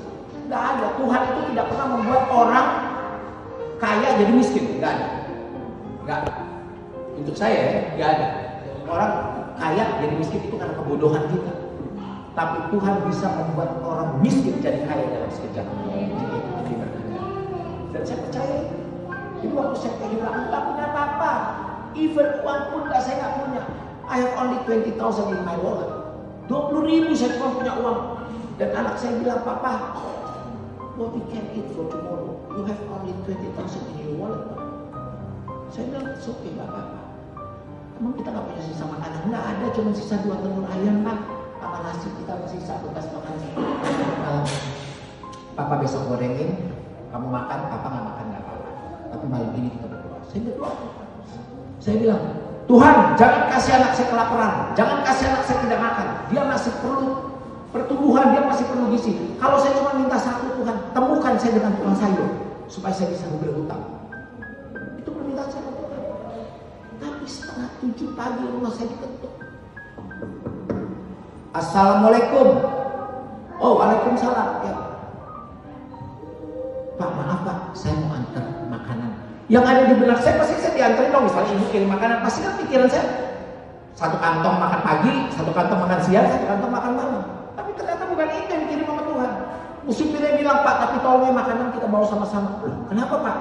tidak 0.49 0.62
ada. 0.64 0.87
Tuhan 0.96 1.20
itu 1.28 1.40
tidak 1.52 1.66
pernah 1.68 1.87
membuat 1.92 2.22
orang 2.32 2.66
kaya 3.80 4.08
jadi 4.20 4.32
miskin. 4.37 4.64
Tidak 4.76 4.90
ada. 4.92 5.06
Ada. 6.04 6.32
Untuk 7.16 7.34
saya 7.34 7.58
ya, 7.58 7.80
tidak 7.96 8.08
ada. 8.14 8.26
Orang 8.87 9.12
kaya 9.56 9.84
jadi 10.04 10.14
miskin 10.14 10.40
itu 10.46 10.56
karena 10.60 10.76
kebodohan 10.76 11.25
kita. 11.32 11.52
Tapi 12.30 12.56
Tuhan 12.70 12.94
bisa 13.10 13.26
membuat 13.34 13.82
orang 13.82 14.22
miskin 14.22 14.62
jadi 14.62 14.87
kaya 14.87 15.04
dalam 15.08 15.30
sekejap. 15.32 15.66
Itu. 15.66 16.37
Dan 17.90 18.02
saya 18.06 18.18
percaya. 18.22 18.58
Jadi 19.40 19.54
waktu 19.56 19.76
saya 19.80 19.94
kehilangan, 19.99 20.44
tak 20.52 20.62
punya 20.68 20.84
apa-apa. 20.92 21.32
Even 21.96 22.28
uang 22.44 22.62
pun 22.70 22.82
gak 22.87 23.02
saya 23.02 23.16
nggak 23.18 23.34
punya. 23.40 23.62
I 24.10 24.16
have 24.22 24.34
only 24.37 24.58
20,000 24.68 24.94
in 25.32 25.40
my 25.42 25.56
wallet. 25.58 25.90
20 26.46 26.87
ribu 26.87 27.10
saya 27.14 27.38
cuma 27.38 27.56
punya 27.56 27.72
uang. 27.78 27.99
Dan 28.58 28.68
anak 28.76 29.00
saya 29.00 29.16
bilang, 29.16 29.40
Papa, 29.46 29.96
what 31.00 31.16
we 31.16 31.25
can 31.33 31.49
eat 31.57 31.64
for 31.73 31.88
tomorrow? 31.88 32.37
You 32.52 32.69
have 32.69 32.80
only 32.92 33.16
20,000 33.25 33.57
in 33.88 33.97
your 34.04 34.21
wallet. 34.21 34.45
Saya 35.73 35.88
bilang, 35.88 36.12
it's 36.12 36.28
okay, 36.28 36.52
gak 36.52 36.69
apa-apa. 36.69 37.00
Emang 37.97 38.12
kita 38.21 38.28
gak 38.28 38.45
punya 38.45 38.62
sisa 38.69 38.85
makanan? 38.85 39.21
Nggak 39.33 39.45
ada, 39.49 39.66
cuma 39.73 39.90
sisa 39.97 40.21
dua 40.21 40.37
telur 40.45 40.69
ayam, 40.69 41.00
Pak. 41.00 41.19
Sama 41.61 41.78
nasi 41.88 42.09
kita 42.21 42.33
masih 42.37 42.61
sisa 42.61 42.75
bekas 42.85 43.07
makan. 43.16 43.35
Papa 45.57 45.75
besok 45.80 46.04
gorengin, 46.09 46.69
kamu 47.09 47.28
makan, 47.33 47.59
Papa 47.73 47.87
nggak 47.88 48.04
makan 48.04 48.25
nggak 48.28 48.42
apa-apa. 48.45 48.71
Tapi 49.12 49.25
malam 49.28 49.50
ini 49.57 49.69
kita 49.73 49.87
berdoa. 49.88 50.19
Saya 50.28 50.40
berdoa. 50.52 50.73
Saya 51.80 51.95
bilang, 51.97 52.23
Tuhan, 52.69 52.97
jangan 53.16 53.42
kasih 53.49 53.73
anak 53.76 53.92
saya 53.97 54.07
kelaparan, 54.12 54.52
jangan 54.76 54.99
kasih 55.04 55.25
anak 55.33 55.42
saya 55.49 55.59
tidak 55.64 55.80
makan. 55.80 56.09
Dia 56.28 56.42
masih 56.45 56.73
perlu 56.80 57.09
pertumbuhan, 57.71 58.35
dia 58.35 58.43
masih 58.47 58.67
perlu 58.67 58.91
gizi. 58.95 59.15
Kalau 59.39 59.57
saya 59.59 59.79
cuma 59.79 59.95
minta 59.95 60.19
satu 60.19 60.50
Tuhan, 60.59 60.77
temukan 60.91 61.35
saya 61.39 61.53
dengan 61.57 61.73
tukang 61.79 61.97
sayur 61.99 62.29
supaya 62.67 62.95
saya 62.95 63.09
bisa 63.15 63.27
berhutang. 63.39 63.83
Itu 64.99 65.11
permintaan 65.15 65.50
saya 65.50 65.62
Tuhan. 65.67 66.03
Tapi 67.00 67.25
setengah 67.27 67.69
tujuh 67.81 68.09
pagi 68.19 68.45
rumah 68.47 68.73
saya 68.75 68.87
diketuk. 68.91 69.33
Assalamualaikum. 71.50 72.47
Oh, 73.61 73.73
waalaikumsalam. 73.79 74.49
Ya. 74.67 74.75
Pak, 76.95 77.11
maaf 77.17 77.41
Pak, 77.43 77.59
saya 77.75 77.97
mau 78.03 78.15
antar 78.15 78.45
makanan. 78.69 79.11
Yang 79.50 79.65
ada 79.67 79.83
di 79.89 79.95
benak 79.99 80.19
saya 80.23 80.39
pasti 80.39 80.55
saya 80.62 80.73
diantarin 80.79 81.11
dong. 81.11 81.25
Misalnya 81.27 81.50
ibu 81.59 81.67
kirim 81.75 81.91
makanan, 81.91 82.19
pasti 82.23 82.39
kan 82.45 82.55
pikiran 82.61 82.89
saya 82.93 83.31
satu 84.00 84.17
kantong 84.17 84.57
makan 84.57 84.81
pagi, 84.81 85.12
satu 85.29 85.53
kantong 85.53 85.81
makan 85.85 86.00
siang, 86.00 86.25
satu 86.25 86.45
kantong 86.49 86.73
makan 86.73 86.93
malam. 86.97 87.20
Tapi 87.71 87.87
ternyata 87.87 88.03
bukan 88.11 88.29
itu 88.35 88.50
yang 88.50 88.62
dikirim 88.67 88.83
sama 88.83 89.03
Tuhan. 89.07 89.33
Musibirnya 89.87 90.33
bilang, 90.43 90.59
Pak, 90.67 90.75
tapi 90.83 90.97
tolongnya 91.07 91.39
makanan 91.39 91.71
kita 91.71 91.87
bawa 91.87 92.03
sama-sama. 92.03 92.59
Kenapa 92.91 93.15
Pak? 93.23 93.37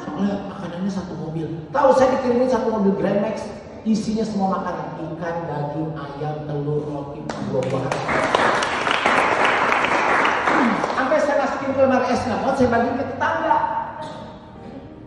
Soalnya 0.00 0.48
makanannya 0.48 0.88
satu 0.88 1.12
mobil. 1.20 1.44
Tahu 1.68 1.88
saya 2.00 2.16
dikirimin 2.16 2.48
satu 2.48 2.72
mobil 2.72 2.96
Grand 2.96 3.20
Max, 3.20 3.44
isinya 3.84 4.24
semua 4.24 4.56
makanan. 4.56 4.88
Ikan, 5.04 5.36
daging, 5.52 5.92
ayam, 6.00 6.36
telur, 6.48 6.80
roti, 6.88 7.20
buah-buahan. 7.28 7.94
Sampai 10.96 11.18
saya 11.20 11.36
masukin 11.44 11.70
ke 11.76 11.80
lemari 11.84 12.06
es 12.08 12.22
ngamot, 12.24 12.54
saya 12.56 12.68
bagi 12.72 12.88
ke 12.96 13.04
tetangga. 13.04 13.58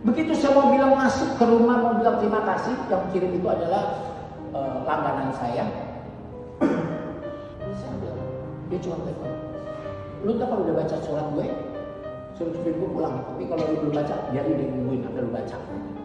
Begitu 0.06 0.32
saya 0.38 0.54
mau 0.54 0.70
bilang 0.70 0.94
masuk 0.94 1.34
ke 1.34 1.44
rumah, 1.50 1.82
mau 1.82 1.98
bilang 1.98 2.22
terima 2.22 2.46
kasih, 2.46 2.78
yang 2.94 3.10
kirim 3.10 3.42
itu 3.42 3.48
adalah 3.50 4.14
uh, 4.54 4.86
langganan 4.86 5.34
saya. 5.34 5.89
Dia 8.70 8.78
cuma 8.86 9.02
telepon. 9.02 9.34
Lu 10.22 10.30
ntar 10.38 10.46
kalau 10.46 10.62
udah 10.62 10.76
baca 10.78 10.96
surat 11.02 11.26
gue, 11.34 11.46
suruh 12.38 12.54
supir 12.54 12.78
gue 12.78 12.90
pulang. 12.94 13.18
Tapi 13.26 13.50
kalau 13.50 13.66
lu 13.66 13.74
belum 13.82 13.94
baca, 13.98 14.14
biar 14.30 14.46
dia 14.46 14.66
nungguin 14.70 15.02
sampai 15.02 15.20
lu 15.26 15.32
baca. 15.34 15.56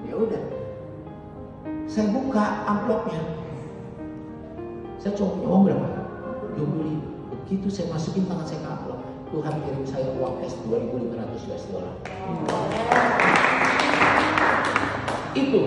Ya 0.09 0.15
udah. 0.17 0.43
Saya 1.85 2.09
buka 2.09 2.45
amplopnya. 2.65 3.21
Saya 4.97 5.13
cuma 5.13 5.37
punya 5.37 5.47
uang 5.53 5.63
berapa? 5.69 5.89
20 6.57 6.89
ribu. 6.89 7.07
Begitu 7.45 7.67
saya 7.69 7.93
masukin 7.93 8.25
tangan 8.25 8.49
saya 8.49 8.59
ke 8.65 8.69
amplop, 8.73 8.99
Tuhan 9.29 9.53
kirim 9.61 9.85
saya 9.85 10.07
uang 10.17 10.33
cash 10.41 10.57
2.500 10.65 11.45
US 11.45 11.63
dollar. 11.69 11.93
Itu, 15.37 15.59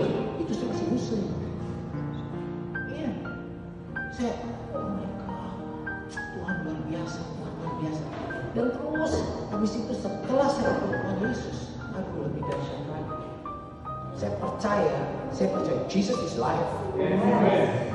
percaya, 14.58 14.90
saya 15.30 15.54
percaya 15.54 15.78
Jesus 15.86 16.18
is 16.26 16.34
life. 16.34 16.66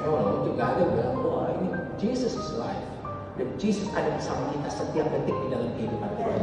Oh, 0.08 0.48
itu 0.48 0.56
gak 0.56 0.80
ada 0.80 0.96
bilang, 0.96 1.20
wah 1.20 1.52
ini 1.60 1.76
Jesus 2.00 2.40
is 2.40 2.56
life. 2.56 2.88
Dan 3.36 3.52
Jesus 3.60 3.92
ada 3.92 4.08
bersama 4.16 4.48
kita 4.56 4.72
setiap 4.72 5.12
detik 5.12 5.36
di 5.44 5.52
dalam 5.52 5.76
kehidupan 5.76 6.08
kita. 6.16 6.40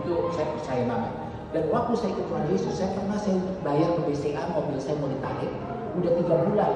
Itu 0.00 0.32
saya 0.32 0.48
percaya 0.56 0.88
banget. 0.88 1.12
Dan 1.52 1.68
waktu 1.68 1.92
saya 2.00 2.16
ikut 2.16 2.32
Tuhan 2.32 2.48
Yesus, 2.48 2.80
saya 2.80 2.96
pernah 2.96 3.20
saya 3.20 3.36
bayar 3.60 3.92
ke 3.92 4.00
BCA, 4.08 4.40
mobil 4.56 4.80
saya 4.80 4.96
mau 4.96 5.12
ditarik, 5.12 5.52
udah 6.00 6.16
tiga 6.16 6.48
bulan. 6.48 6.72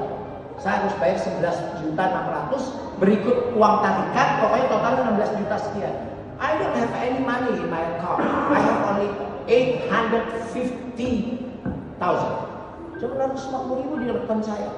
Saya 0.61 0.85
harus 0.85 0.93
bayar 1.01 1.17
11 1.17 1.81
juta 1.81 2.05
600, 2.13 3.01
berikut 3.01 3.57
uang 3.57 3.81
tarikan, 3.81 4.29
pokoknya 4.45 4.69
totalnya 4.69 5.17
16 5.17 5.41
juta 5.41 5.57
sekian. 5.65 5.97
I 6.37 6.61
don't 6.61 6.77
have 6.77 6.93
any 7.01 7.25
money 7.25 7.57
in 7.57 7.73
my 7.73 7.81
account. 7.97 8.21
I 8.53 8.61
have 8.61 8.85
only 8.85 9.09
850,000. 9.49 12.46
Cuma 12.97 13.29
150 13.29 13.83
ribu 13.85 13.95
di 14.01 14.09
rekening 14.09 14.45
saya. 14.45 14.71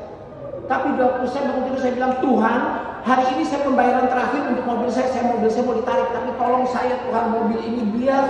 Tapi 0.66 1.00
waktu 1.00 1.24
saya 1.30 1.42
bangun 1.48 1.62
tidur 1.70 1.80
saya 1.80 1.92
bilang, 1.96 2.14
Tuhan, 2.20 2.58
hari 3.06 3.24
ini 3.32 3.42
saya 3.46 3.60
pembayaran 3.64 4.06
terakhir 4.10 4.42
untuk 4.52 4.64
mobil 4.66 4.90
saya, 4.90 5.08
saya 5.08 5.24
mobil 5.30 5.48
saya 5.48 5.64
mau 5.64 5.76
ditarik, 5.78 6.08
tapi 6.12 6.30
tolong 6.36 6.66
saya 6.68 6.94
Tuhan 7.08 7.24
mobil 7.32 7.60
ini 7.62 7.82
biar 7.94 8.24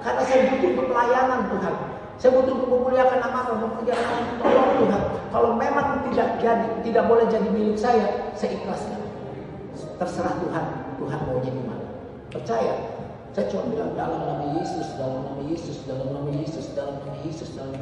karena 0.00 0.22
saya 0.26 0.40
butuh 0.50 0.68
untuk 0.76 0.86
pelayanan 0.92 1.40
Tuhan. 1.48 1.74
Saya 2.20 2.30
butuh 2.36 2.52
untuk 2.52 2.68
memuliakan 2.68 3.18
nama 3.22 3.38
perjalanan 3.80 4.24
tolong 4.36 4.70
Tuhan. 4.84 5.02
Kalau 5.30 5.50
memang 5.56 5.86
tidak 6.10 6.28
jadi, 6.42 6.68
tidak 6.84 7.04
boleh 7.08 7.24
jadi 7.32 7.48
milik 7.48 7.78
saya, 7.80 8.34
saya 8.36 8.60
ikhlaskan. 8.60 9.00
Terserah 9.96 10.34
Tuhan, 10.42 10.64
Tuhan 11.00 11.18
maunya 11.24 11.52
gimana. 11.54 11.86
Percaya. 12.28 12.74
Saya 13.30 13.46
cuma 13.46 13.72
bilang 13.72 13.94
dalam 13.94 14.20
nama 14.26 14.58
Yesus, 14.58 14.98
dalam 14.98 15.22
nama 15.22 15.42
Yesus, 15.46 15.86
dalam 15.86 16.12
nama 16.12 16.28
Yesus, 16.34 16.66
dalam 16.74 16.98
nama 16.98 17.16
Yesus, 17.22 17.48
dalam 17.54 17.78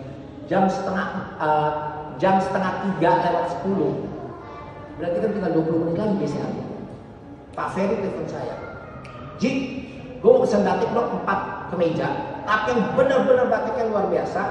jam 0.48 0.64
setengah 0.64 1.36
uh, 1.36 1.70
jam 2.16 2.40
setengah 2.40 2.72
tiga 2.88 3.12
lewat 3.20 3.46
sepuluh. 3.52 3.92
Berarti 4.98 5.16
kan 5.22 5.30
tinggal 5.30 5.52
20 5.54 5.82
menit 5.86 5.96
lagi 6.00 6.14
biasanya. 6.18 6.64
Pak 7.54 7.68
Ferry 7.76 7.94
telepon 8.02 8.26
saya. 8.26 8.54
Ji, 9.38 9.50
gue 10.18 10.26
mau 10.26 10.42
pesen 10.42 10.66
batik 10.66 10.90
blok 10.90 11.22
4 11.22 11.70
ke 11.70 11.74
meja. 11.78 12.08
Tapi 12.42 12.74
yang 12.74 12.82
benar-benar 12.98 13.46
batiknya 13.46 13.84
luar 13.94 14.10
biasa. 14.10 14.42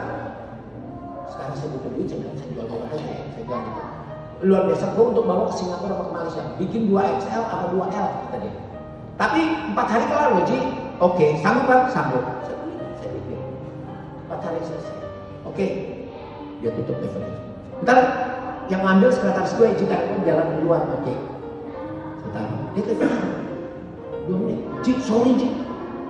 Sekarang 1.28 1.56
saya 1.60 1.70
butuh 1.76 1.92
duit, 1.92 2.08
saya 2.08 2.32
saya 2.40 2.50
jual 2.56 2.66
bawa 2.72 2.88
aja. 2.96 3.16
Saya 3.36 3.44
bilang 3.44 3.64
gitu. 3.68 3.84
Luar 4.48 4.64
biasa, 4.72 4.86
gue 4.96 5.06
untuk 5.12 5.26
bawa 5.28 5.44
ke 5.52 5.54
Singapura 5.60 5.94
atau 5.98 6.06
ke 6.08 6.14
Malaysia. 6.16 6.44
Bikin 6.56 6.82
2XL 6.88 7.44
atau 7.44 7.68
2L 7.76 8.08
kata 8.08 8.38
dia. 8.40 8.56
Tapi 9.20 9.42
4 9.76 9.92
hari 9.92 10.06
kelar 10.08 10.28
loh 10.32 10.44
Ji. 10.48 10.60
Oke, 11.04 11.28
sanggup 11.44 11.66
kan? 11.68 11.82
Sanggup. 11.92 12.24
Saya 13.04 13.12
bikin. 13.12 13.40
4 14.32 14.46
hari 14.46 14.60
selesai. 14.64 15.07
Oke, 15.48 15.68
dia 16.60 16.72
tutup 16.76 16.96
teleponnya. 17.00 17.40
Ntar 17.86 17.98
yang 18.68 18.82
ngambil 18.84 19.10
sekretaris 19.14 19.54
gue 19.56 19.68
jika. 19.80 19.96
Aku 19.96 20.24
jalan 20.28 20.48
keluar 20.60 20.82
oke. 20.92 21.04
Okay. 21.06 21.18
saya 22.28 22.48
dia 22.76 22.84
telepon. 22.84 23.10
Dua 24.28 24.38
menit. 24.44 24.60
Cik 24.84 24.98
sorry 25.02 25.32
Cik 25.40 25.54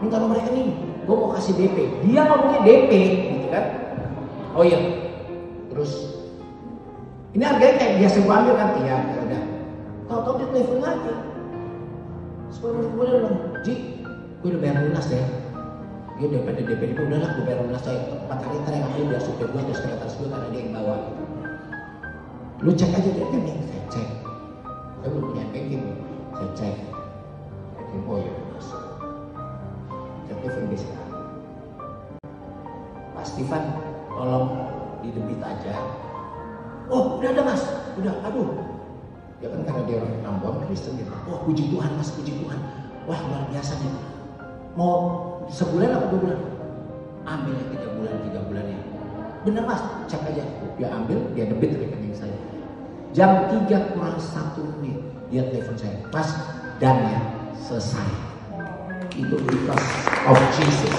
minta 0.01 0.17
nomor 0.17 0.41
rekening. 0.41 0.73
Gue 1.05 1.15
mau 1.15 1.31
kasih 1.37 1.53
DP 1.55 1.77
dia 2.03 2.21
ngomongnya 2.27 2.59
DP 2.65 2.91
gitu 3.37 3.47
kan? 3.53 3.65
Oh 4.57 4.63
iya. 4.65 4.79
Terus 5.71 5.91
ini 7.37 7.43
harganya 7.45 7.75
kayak 7.77 7.93
biasa 8.01 8.17
gue 8.25 8.33
ambil 8.33 8.53
kan? 8.57 8.69
Iya 8.81 8.95
ya 8.97 9.17
udah. 9.21 9.43
Tahu-tahu 10.09 10.35
dia 10.41 10.47
telepon 10.49 10.79
lagi. 10.81 11.13
Sepuluh 12.49 12.73
menit 12.79 12.89
kemudian 12.89 13.15
bilang 13.21 13.37
Ji 13.61 13.75
gue 14.41 14.49
udah 14.53 14.61
bayar 14.61 14.77
lunas 14.85 15.07
ya 15.09 15.25
dia 16.17 16.25
udah 16.33 16.41
pada 16.49 16.61
DP 16.65 16.81
itu 16.97 17.01
udahlah 17.05 17.29
gue 17.37 17.43
bayar 17.45 17.61
lunas 17.61 17.81
saya. 17.85 18.01
Empat 18.09 18.39
hari 18.41 18.57
ntar 18.65 18.73
yang 18.73 18.85
ambil 18.89 19.03
biar 19.13 19.21
supir 19.21 19.47
gue 19.53 19.61
terus 19.69 19.77
sekretaris 19.85 20.15
gue 20.17 20.27
karena 20.33 20.47
dia 20.49 20.61
yang 20.65 20.73
bawa. 20.73 20.95
Lu 22.65 22.71
cek 22.73 22.89
aja 22.89 23.09
dia 23.13 23.25
kan 23.29 23.41
yang 23.45 23.61
saya 23.69 23.83
cek. 23.93 24.09
Saya 24.97 25.09
belum 25.13 25.25
punya 25.29 25.45
banking 25.53 25.83
saya 26.33 26.49
cek. 26.57 26.75
Banking 27.77 28.01
oh 28.09 28.17
ya 28.17 28.33
saya 30.27 30.35
telepon 30.43 30.65
besok 30.67 30.91
Pak 33.15 33.25
Stefan 33.25 33.63
tolong 34.11 34.49
di 35.05 35.09
debit 35.13 35.39
aja. 35.39 35.73
Oh 36.89 37.21
udah 37.21 37.29
ada 37.29 37.41
mas. 37.45 37.61
Udah 37.97 38.13
aduh. 38.25 38.57
Ya 39.37 39.53
kan 39.53 39.61
karena 39.69 39.81
dia 39.85 40.01
orang 40.01 40.25
Ambon 40.25 40.65
Kristen 40.65 40.97
gitu. 40.97 41.13
Wah 41.13 41.45
puji 41.45 41.69
Tuhan 41.69 41.93
mas 41.93 42.09
puji 42.09 42.41
Tuhan. 42.41 42.59
Wah 43.05 43.19
luar 43.29 43.45
biasa 43.53 43.77
nih. 43.85 43.93
Mau 44.73 45.26
sebulan 45.51 45.89
apa 45.95 46.05
dua 46.11 46.19
bulan? 46.19 46.39
Ambil 47.27 47.53
yang 47.59 47.69
tiga 47.75 47.87
bulan 47.95 48.15
tiga 48.23 48.39
bulan 48.47 48.65
ya 48.67 48.79
bener 49.47 49.63
mas? 49.63 49.81
Cek 50.11 50.21
aja. 50.27 50.43
Dia 50.75 50.87
ambil 50.91 51.19
dia 51.31 51.47
debit 51.47 51.79
rekening 51.79 52.15
saya. 52.15 52.35
Jam 53.15 53.47
tiga 53.47 53.95
kurang 53.95 54.19
satu 54.19 54.63
menit 54.79 54.99
dia 55.31 55.47
telepon 55.47 55.75
saya. 55.79 55.97
Pas 56.11 56.27
dan 56.83 56.97
ya 57.07 57.21
selesai. 57.55 58.09
Itu 59.15 59.39
because 59.47 59.87
of 60.27 60.37
Jesus. 60.55 60.93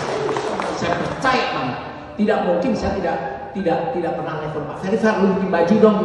Saya 0.80 0.96
percaya 0.96 1.44
banget. 1.54 1.78
Tidak 2.18 2.38
mungkin 2.48 2.72
saya 2.72 2.92
tidak 2.96 3.16
tidak 3.52 3.78
tidak 3.92 4.12
pernah 4.16 4.34
telepon 4.40 4.64
Pak 4.68 4.76
Ferry. 4.80 4.98
Fer 4.98 5.14
lu 5.20 5.26
bikin 5.36 5.50
baju 5.52 5.74
dong. 5.78 5.98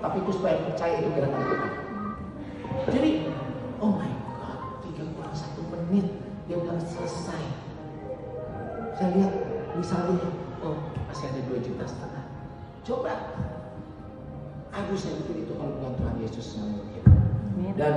Tapi 0.00 0.16
itu 0.24 0.30
supaya 0.32 0.56
percaya 0.64 0.94
itu 0.96 1.12
gerakan 1.12 1.42
Tuhan 1.44 1.80
jadi 2.90 3.10
oh 3.78 3.90
my 3.94 4.09
saya 9.00 9.16
lihat 9.16 9.34
misalnya. 9.80 10.28
Oh 10.60 10.76
masih 11.08 11.32
ada 11.32 11.40
dua 11.48 11.58
juta 11.64 11.88
setengah. 11.88 12.24
Coba. 12.84 13.16
Aku 14.70 14.92
saya 14.94 15.16
pikir 15.24 15.48
itu 15.48 15.56
kalau 15.56 15.72
bukan 15.80 15.98
Tuhan 15.98 16.16
Yesus 16.20 16.46
yang 16.54 16.78
mungkin 16.78 17.04
dan 17.74 17.96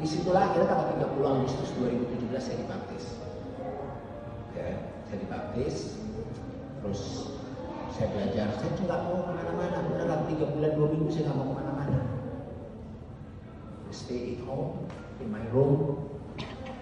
di 0.00 0.06
situlah 0.08 0.48
akhirnya 0.48 0.72
tanggal 0.72 0.88
30 1.20 1.20
Agustus 1.36 1.68
2017 1.76 2.32
saya 2.38 2.56
dibaptis. 2.62 3.04
Ya 4.54 4.94
saya 5.10 5.18
dibaptis. 5.20 5.76
Terus 6.80 7.02
saya 7.90 8.06
belajar. 8.14 8.46
Saya 8.62 8.70
tuh 8.78 8.84
nggak 8.86 9.00
mau 9.10 9.26
ke 9.26 9.32
mana-mana. 9.34 9.78
Beneran 9.90 10.20
tiga 10.30 10.46
bulan 10.54 10.70
dua 10.78 10.88
minggu 10.94 11.10
saya 11.10 11.22
nggak 11.28 11.38
mau 11.42 11.50
ke 11.50 11.54
mana-mana. 11.58 12.00
Stay 13.90 14.38
at 14.38 14.40
home 14.46 14.86
in 15.18 15.28
my 15.34 15.42
room 15.50 16.06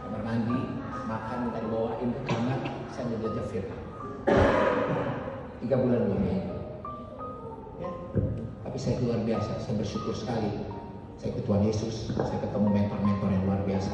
kamar 0.04 0.23
mandi 0.23 0.58
makan 1.08 1.37
minta 1.49 1.58
dibawain. 1.64 2.08
Ke 2.12 2.20
kamar 2.28 2.58
saya 2.92 3.16
belajar 3.16 3.44
firman 3.49 3.84
tiga 5.64 5.80
bulan 5.80 6.00
minggu 6.04 6.28
ya. 6.28 6.40
tapi 8.68 8.76
saya 8.76 9.00
luar 9.00 9.20
biasa. 9.25 9.64
Saya 9.64 9.75
bersyukur 9.80 10.12
sekali. 10.12 10.61
Saya 11.16 11.32
ke 11.32 11.40
Tuhan 11.49 11.64
Yesus. 11.64 12.12
Saya 12.12 12.37
ketemu 12.37 12.68
mentor-mentor 12.68 13.28
yang 13.32 13.44
luar 13.49 13.61
biasa. 13.64 13.92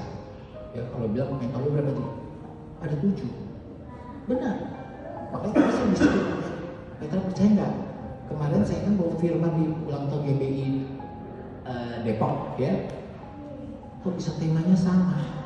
Ya 0.75 0.83
kalau 0.90 1.07
bilang 1.11 1.38
mentor 1.38 1.61
lu 1.62 1.71
berapa 1.71 1.90
tuh? 1.95 2.11
Ada 2.83 2.97
tujuh. 2.99 3.31
Benar. 4.26 4.57
Makanya 5.31 5.52
kita 5.55 5.71
saya 5.71 5.87
bisa 5.95 6.09
mentor 6.99 7.19
percaya 7.31 7.49
nggak? 7.55 7.75
Kemarin 8.31 8.62
saya 8.67 8.81
kan 8.87 8.95
bawa 8.99 9.14
firman 9.19 9.52
di 9.59 9.64
ulang 9.87 10.04
tahun 10.11 10.23
GBI 10.26 10.67
uh, 11.67 11.95
Depok 12.02 12.34
ya. 12.58 12.73
Kok 14.02 14.15
bisa 14.19 14.34
temanya 14.43 14.75
sama 14.75 15.40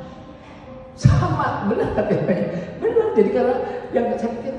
sama 0.95 1.67
benar 1.67 1.91
benar 2.79 3.09
jadi 3.15 3.31
karena 3.31 3.55
yang 3.95 4.07
saya 4.19 4.31
pikir 4.39 4.55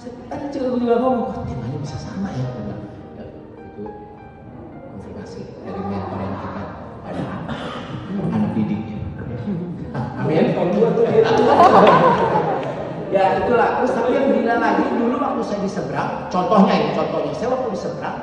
saya, 0.00 0.12
tadi 0.28 0.44
juga 0.52 0.76
juga 0.76 0.94
ngomong 1.00 1.32
kok 1.32 1.44
temanya 1.48 1.78
bisa 1.80 1.96
sama 1.96 2.28
ya? 2.32 2.44
Benar 2.56 2.78
ya, 3.16 3.24
itu 3.72 3.84
konfirmasi 4.92 5.40
dari 5.64 5.80
mentor 5.80 6.18
yang 6.20 6.36
kita 6.40 6.62
ada 7.04 7.24
anak 8.32 8.50
didiknya 8.56 9.00
amin. 9.96 10.52
Ya 13.14 13.40
itulah. 13.40 13.80
Terus 13.80 13.92
tapi 13.96 14.10
yang 14.12 14.28
gila 14.34 14.54
lagi 14.60 14.84
dulu 14.92 15.16
waktu 15.16 15.42
saya 15.46 15.60
di 15.64 15.70
seberang 15.70 16.28
contohnya 16.28 16.74
ini 16.76 16.90
contohnya 16.92 17.32
saya 17.32 17.48
waktu 17.54 17.68
di 17.72 17.80
seberang 17.80 18.18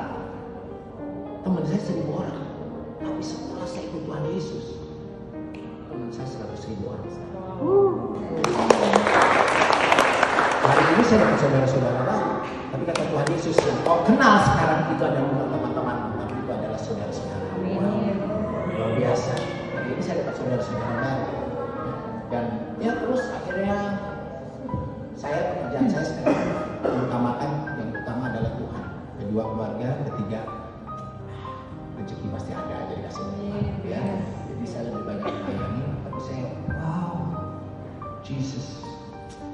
teman 1.42 1.62
saya 1.66 1.80
seribu 1.82 2.12
orang. 2.20 2.38
Tapi 3.02 3.22
setelah 3.24 3.66
saya 3.66 3.82
ikut 3.90 4.02
Tuhan 4.06 4.24
Yesus. 4.30 4.66
Teman 5.90 6.10
saya 6.14 6.26
seratus 6.30 6.62
ribu 6.70 6.94
orang 6.94 7.23
hari 10.64 10.82
ini 10.90 11.02
saya 11.06 11.18
dapat 11.22 11.38
saudara-saudara 11.38 12.00
baru 12.02 12.30
tapi 12.74 12.82
kata 12.90 13.02
Tuhan 13.06 13.26
Yesus 13.30 13.56
yang 13.62 13.78
kau 13.86 14.02
kenal 14.02 14.42
sekarang 14.42 14.90
itu 14.90 15.02
adalah 15.06 15.30
bukan 15.30 15.48
teman-teman 15.54 15.96
tapi 16.18 16.34
itu 16.34 16.50
adalah 16.50 16.78
saudara-saudara. 16.82 17.46
Luar 18.74 18.90
biasa. 18.98 19.32
Hari 19.70 19.88
ini 19.94 20.02
saya 20.02 20.26
dapat 20.26 20.34
saudara-saudara 20.34 20.94
baru. 20.98 21.30
Dan 22.34 22.44
ya 22.82 22.92
terus 22.98 23.22
akhirnya 23.30 23.78
saya 25.14 25.54
pekerjaan 25.54 25.86
saya 25.86 26.04
sekarang 26.10 26.50
mengutamakan 26.82 27.50
yang 27.78 27.88
utama 27.94 28.22
adalah 28.34 28.52
Tuhan. 28.58 28.86
Kedua 29.22 29.42
keluarga 29.54 29.88
ketiga 30.10 30.40
rezeki 32.02 32.26
pasti 32.34 32.50
ada 32.50 32.83
Jesus. 38.24 38.80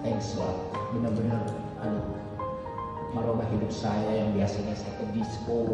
Thanks 0.06 0.38
Lord. 0.38 0.54
Benar-benar 0.94 1.42
aduh 1.83 2.06
merubah 3.11 3.42
hidup 3.50 3.74
saya 3.74 4.22
yang 4.22 4.30
biasanya 4.38 4.78
saya 4.78 4.94
ke 5.02 5.11
disco 5.11 5.66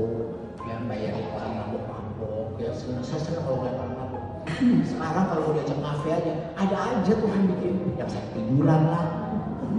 ya 0.64 0.80
bayar 0.88 1.12
iklan 1.12 1.52
mabuk-mabuk 1.61 2.56
ya 2.56 2.72
senang 2.72 3.04
saya 3.04 3.20
senang 3.20 3.44
kalau 3.44 3.68
orang 3.68 3.92
mabuk. 3.92 4.24
Sekarang 4.96 5.28
kalau 5.28 5.52
diajak 5.52 5.76
kafe 5.76 6.09
aja 6.09 6.32
ada 6.56 6.76
aja 6.96 7.12
Tuhan 7.12 7.40
bikin. 7.52 7.74
Yang 8.00 8.09
saya 8.16 8.24
tiduran 8.32 8.82
lah 8.88 9.04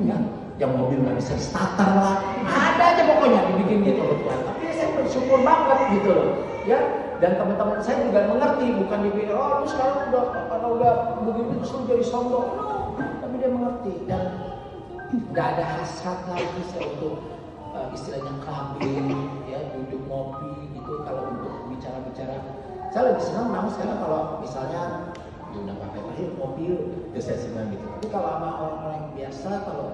ya 0.06 0.18
yang 0.62 0.72
mobil 0.78 1.02
nggak 1.02 1.18
bisa 1.18 1.34
starter 1.42 1.90
lah 1.90 2.22
ada 2.46 2.84
aja 2.94 3.02
pokoknya 3.02 3.42
dibikin 3.50 3.82
gitu 3.82 4.02
loh 4.06 4.18
Tuhan. 4.22 4.40
Tapi 4.46 4.66
saya 4.78 4.90
bersyukur 4.94 5.40
banget 5.42 5.80
gitu 5.98 6.10
loh 6.14 6.30
ya 6.70 6.80
dan 7.18 7.32
teman-teman 7.34 7.82
saya 7.82 8.06
juga 8.06 8.30
mengerti 8.30 8.66
bukan 8.78 9.00
dipikir 9.10 9.34
oh 9.34 9.62
lu 9.62 9.66
sekarang 9.66 10.14
udah 10.14 10.24
karena 10.46 10.68
udah 10.70 10.94
begini 11.26 11.58
terus 11.58 11.74
lu 11.74 11.80
jadi 11.90 12.06
sombong. 12.06 12.48
No 12.54 12.78
tapi 12.98 13.34
dia 13.42 13.50
mengerti 13.50 13.94
dan 14.06 14.24
nggak 15.34 15.48
ada 15.58 15.66
hasrat 15.82 16.20
lagi 16.30 16.62
saya 16.70 16.86
untuk 16.98 17.16
uh, 17.74 17.90
istilahnya 17.94 18.34
clubbing 18.46 19.10
ya 19.50 19.60
duduk 19.74 20.02
ngopi 20.06 20.70
gitu 20.78 20.94
kalau 21.06 21.34
untuk 21.34 21.54
bicara-bicara. 21.74 22.38
Saya 22.94 23.14
lebih 23.14 23.24
senang 23.26 23.50
namun 23.50 23.70
sekarang 23.74 23.98
kalau 24.00 24.22
misalnya 24.40 25.12
diundang 25.52 25.78
Pak 25.82 25.90
Peter 25.98 26.14
yuk 26.22 26.32
ngopi 26.38 26.62
yuk. 26.70 26.82
Terus 27.14 27.24
saya 27.26 27.38
senang 27.42 27.74
gitu. 27.74 27.86
Tapi 27.98 28.08
kalau 28.14 28.30
sama 28.30 28.50
orang-orang 28.62 28.94
yang 28.94 29.12
biasa 29.18 29.50
kalau 29.66 29.88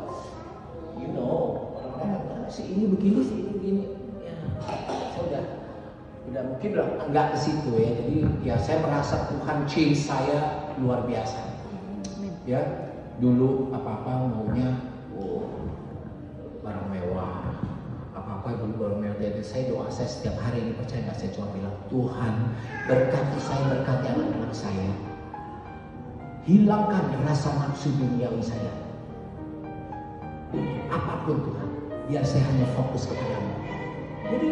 you 0.99 1.07
know 1.15 1.71
orang-orang 1.79 2.07
yang 2.19 2.51
si 2.51 2.67
ini 2.67 2.83
begini 2.91 3.19
si 3.23 3.33
ini 3.39 3.51
begini. 3.55 3.83
Ya 4.23 4.35
saya 5.15 5.23
udah 5.23 5.62
udah 6.29 6.41
mungkin 6.47 6.69
udah 6.75 6.87
enggak 7.09 7.25
ke 7.35 7.37
situ 7.39 7.69
ya. 7.75 7.89
Jadi 7.99 8.15
ya 8.45 8.55
saya 8.59 8.77
merasa 8.83 9.27
Tuhan 9.31 9.57
change 9.67 9.99
saya 10.07 10.69
luar 10.79 11.03
biasa. 11.03 11.41
Ya 12.43 12.59
dulu 13.19 13.71
apa-apa 13.71 14.27
maunya 14.27 14.75
oh 15.15 15.47
barang 16.63 16.87
mewah 16.91 17.55
apa-apa 18.15 18.59
dulu 18.59 18.73
barang 18.87 18.99
mewah. 19.03 19.17
Jadi 19.19 19.43
saya 19.43 19.63
doa 19.71 19.87
saya 19.91 20.07
setiap 20.07 20.39
hari 20.39 20.63
ini 20.63 20.71
percaya 20.75 21.03
nggak? 21.07 21.17
Saya 21.19 21.31
cuma 21.35 21.47
bilang 21.51 21.75
Tuhan 21.91 22.33
berkati 22.87 23.39
saya 23.39 23.63
berkati 23.71 24.05
anak-anak 24.11 24.53
saya. 24.55 24.91
Hilangkan 26.43 27.07
rasa 27.23 27.55
nafsu 27.55 27.87
duniawi 27.95 28.43
saya. 28.43 28.73
Apa 30.91 31.23
pun 31.23 31.39
Tuhan 31.39 31.69
biar 32.11 32.23
saya 32.27 32.43
hanya 32.51 32.67
fokus 32.75 33.07
kepadamu 33.07 33.63
jadi 34.27 34.49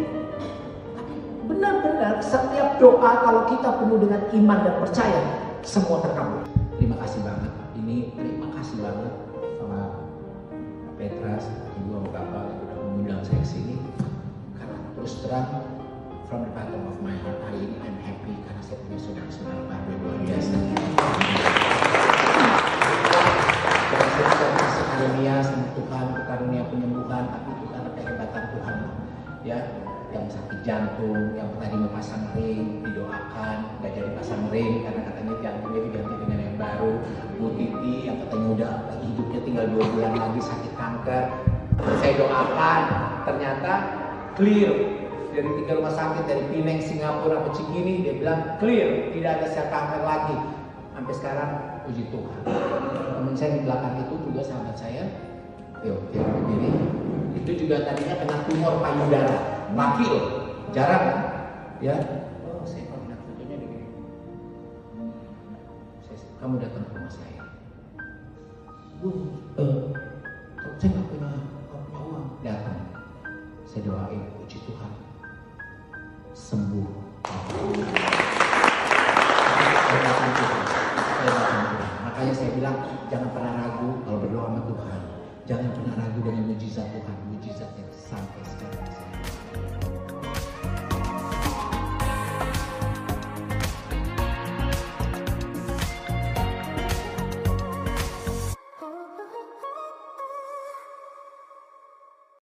benar-benar 1.45 2.21
setiap 2.21 2.77
doa 2.77 3.11
kalau 3.25 3.41
kita 3.49 3.69
penuh 3.81 3.97
dengan 4.01 4.21
iman 4.29 4.59
dan 4.65 4.75
percaya 4.77 5.21
semua 5.65 6.01
terkabul. 6.01 6.45
Terima 6.77 6.97
kasih 7.01 7.21
banget. 7.25 7.51
Ini 7.77 8.13
terima 8.13 8.47
kasih 8.57 8.77
banget 8.81 9.13
sama 9.57 9.79
Petra 10.97 11.33
ibu 11.81 11.89
sama 11.97 12.09
bapak 12.13 12.41
yang 12.45 12.57
sudah 12.61 12.77
mengundang 12.77 13.21
saya 13.25 13.39
ke 13.41 13.47
sini. 13.49 13.75
Karena 14.57 14.77
terus 14.97 15.13
terang 15.25 15.49
from 16.29 16.45
the 16.45 16.51
bottom 16.53 16.81
of 16.89 16.97
my 17.01 17.13
heart 17.25 17.41
hari 17.49 17.65
ini 17.65 17.75
I'm 17.81 17.97
happy 18.05 18.33
karena 18.45 18.61
saya 18.61 18.77
punya 18.85 18.99
saudara-saudara 19.01 19.61
baru 19.65 19.89
yang 19.89 20.01
luar 20.05 20.17
biasa. 20.25 20.57
Karunia 25.01 25.35
sama 25.41 25.65
Tuhan, 25.73 26.05
karunia 26.29 26.61
penyembuhan, 26.69 27.23
tapi 27.33 27.49
Tuhan 27.57 27.83
kehebatan 27.97 28.43
ya 29.41 29.57
yang 30.11 30.27
sakit 30.27 30.59
jantung, 30.67 31.35
yang 31.39 31.47
tadi 31.57 31.75
mau 31.79 31.91
pasang 31.95 32.23
ring, 32.35 32.83
didoakan, 32.83 33.57
nggak 33.79 33.91
jadi 33.95 34.09
pasang 34.19 34.43
ring 34.51 34.83
karena 34.83 35.01
katanya 35.07 35.33
jantungnya 35.39 35.81
diganti 35.87 36.15
dengan 36.19 36.39
yang 36.43 36.57
baru. 36.59 36.93
Bu 37.39 37.47
Titi 37.55 37.95
yang 38.11 38.17
katanya 38.27 38.47
udah 38.53 38.71
hidupnya 39.01 39.39
tinggal 39.47 39.65
dua 39.71 39.85
bulan 39.95 40.13
lagi 40.19 40.41
sakit 40.43 40.73
kanker, 40.75 41.23
saya 42.03 42.13
doakan, 42.19 42.81
ternyata 43.23 43.73
clear 44.35 44.73
dari 45.31 45.49
tiga 45.63 45.79
rumah 45.79 45.95
sakit 45.95 46.23
dari 46.27 46.43
Pineng, 46.51 46.83
Singapura, 46.83 47.47
ke 47.47 47.49
Cikini, 47.55 48.03
dia 48.03 48.19
bilang 48.19 48.59
clear, 48.59 49.15
tidak 49.15 49.31
ada 49.39 49.47
sel 49.47 49.67
kanker 49.71 50.01
lagi. 50.03 50.37
Sampai 50.91 51.13
sekarang 51.15 51.49
puji 51.87 52.03
Tuhan. 52.11 52.41
Teman 53.15 53.33
saya 53.33 53.57
di 53.57 53.61
belakang 53.63 53.95
itu 54.03 54.15
juga 54.27 54.41
sahabat 54.43 54.75
saya, 54.75 55.07
yuk, 55.87 55.97
dia 56.11 56.19
begini, 56.19 56.69
itu 57.41 57.51
juga 57.65 57.87
tadinya 57.87 58.19
kena 58.21 58.37
tumor 58.45 58.75
payudara, 58.83 59.60
maki 59.73 60.05
loh, 60.07 60.25
jarang? 60.75 61.05
Ya, 61.81 61.97
oh 62.45 62.61
saya 62.67 62.85
lihat 62.93 63.19
fotonya 63.25 63.57
begini. 63.57 63.87
Saya, 66.05 66.17
kamu 66.37 66.61
datang 66.61 66.83
ke 66.85 66.91
rumah 66.93 67.13
saya. 67.13 67.41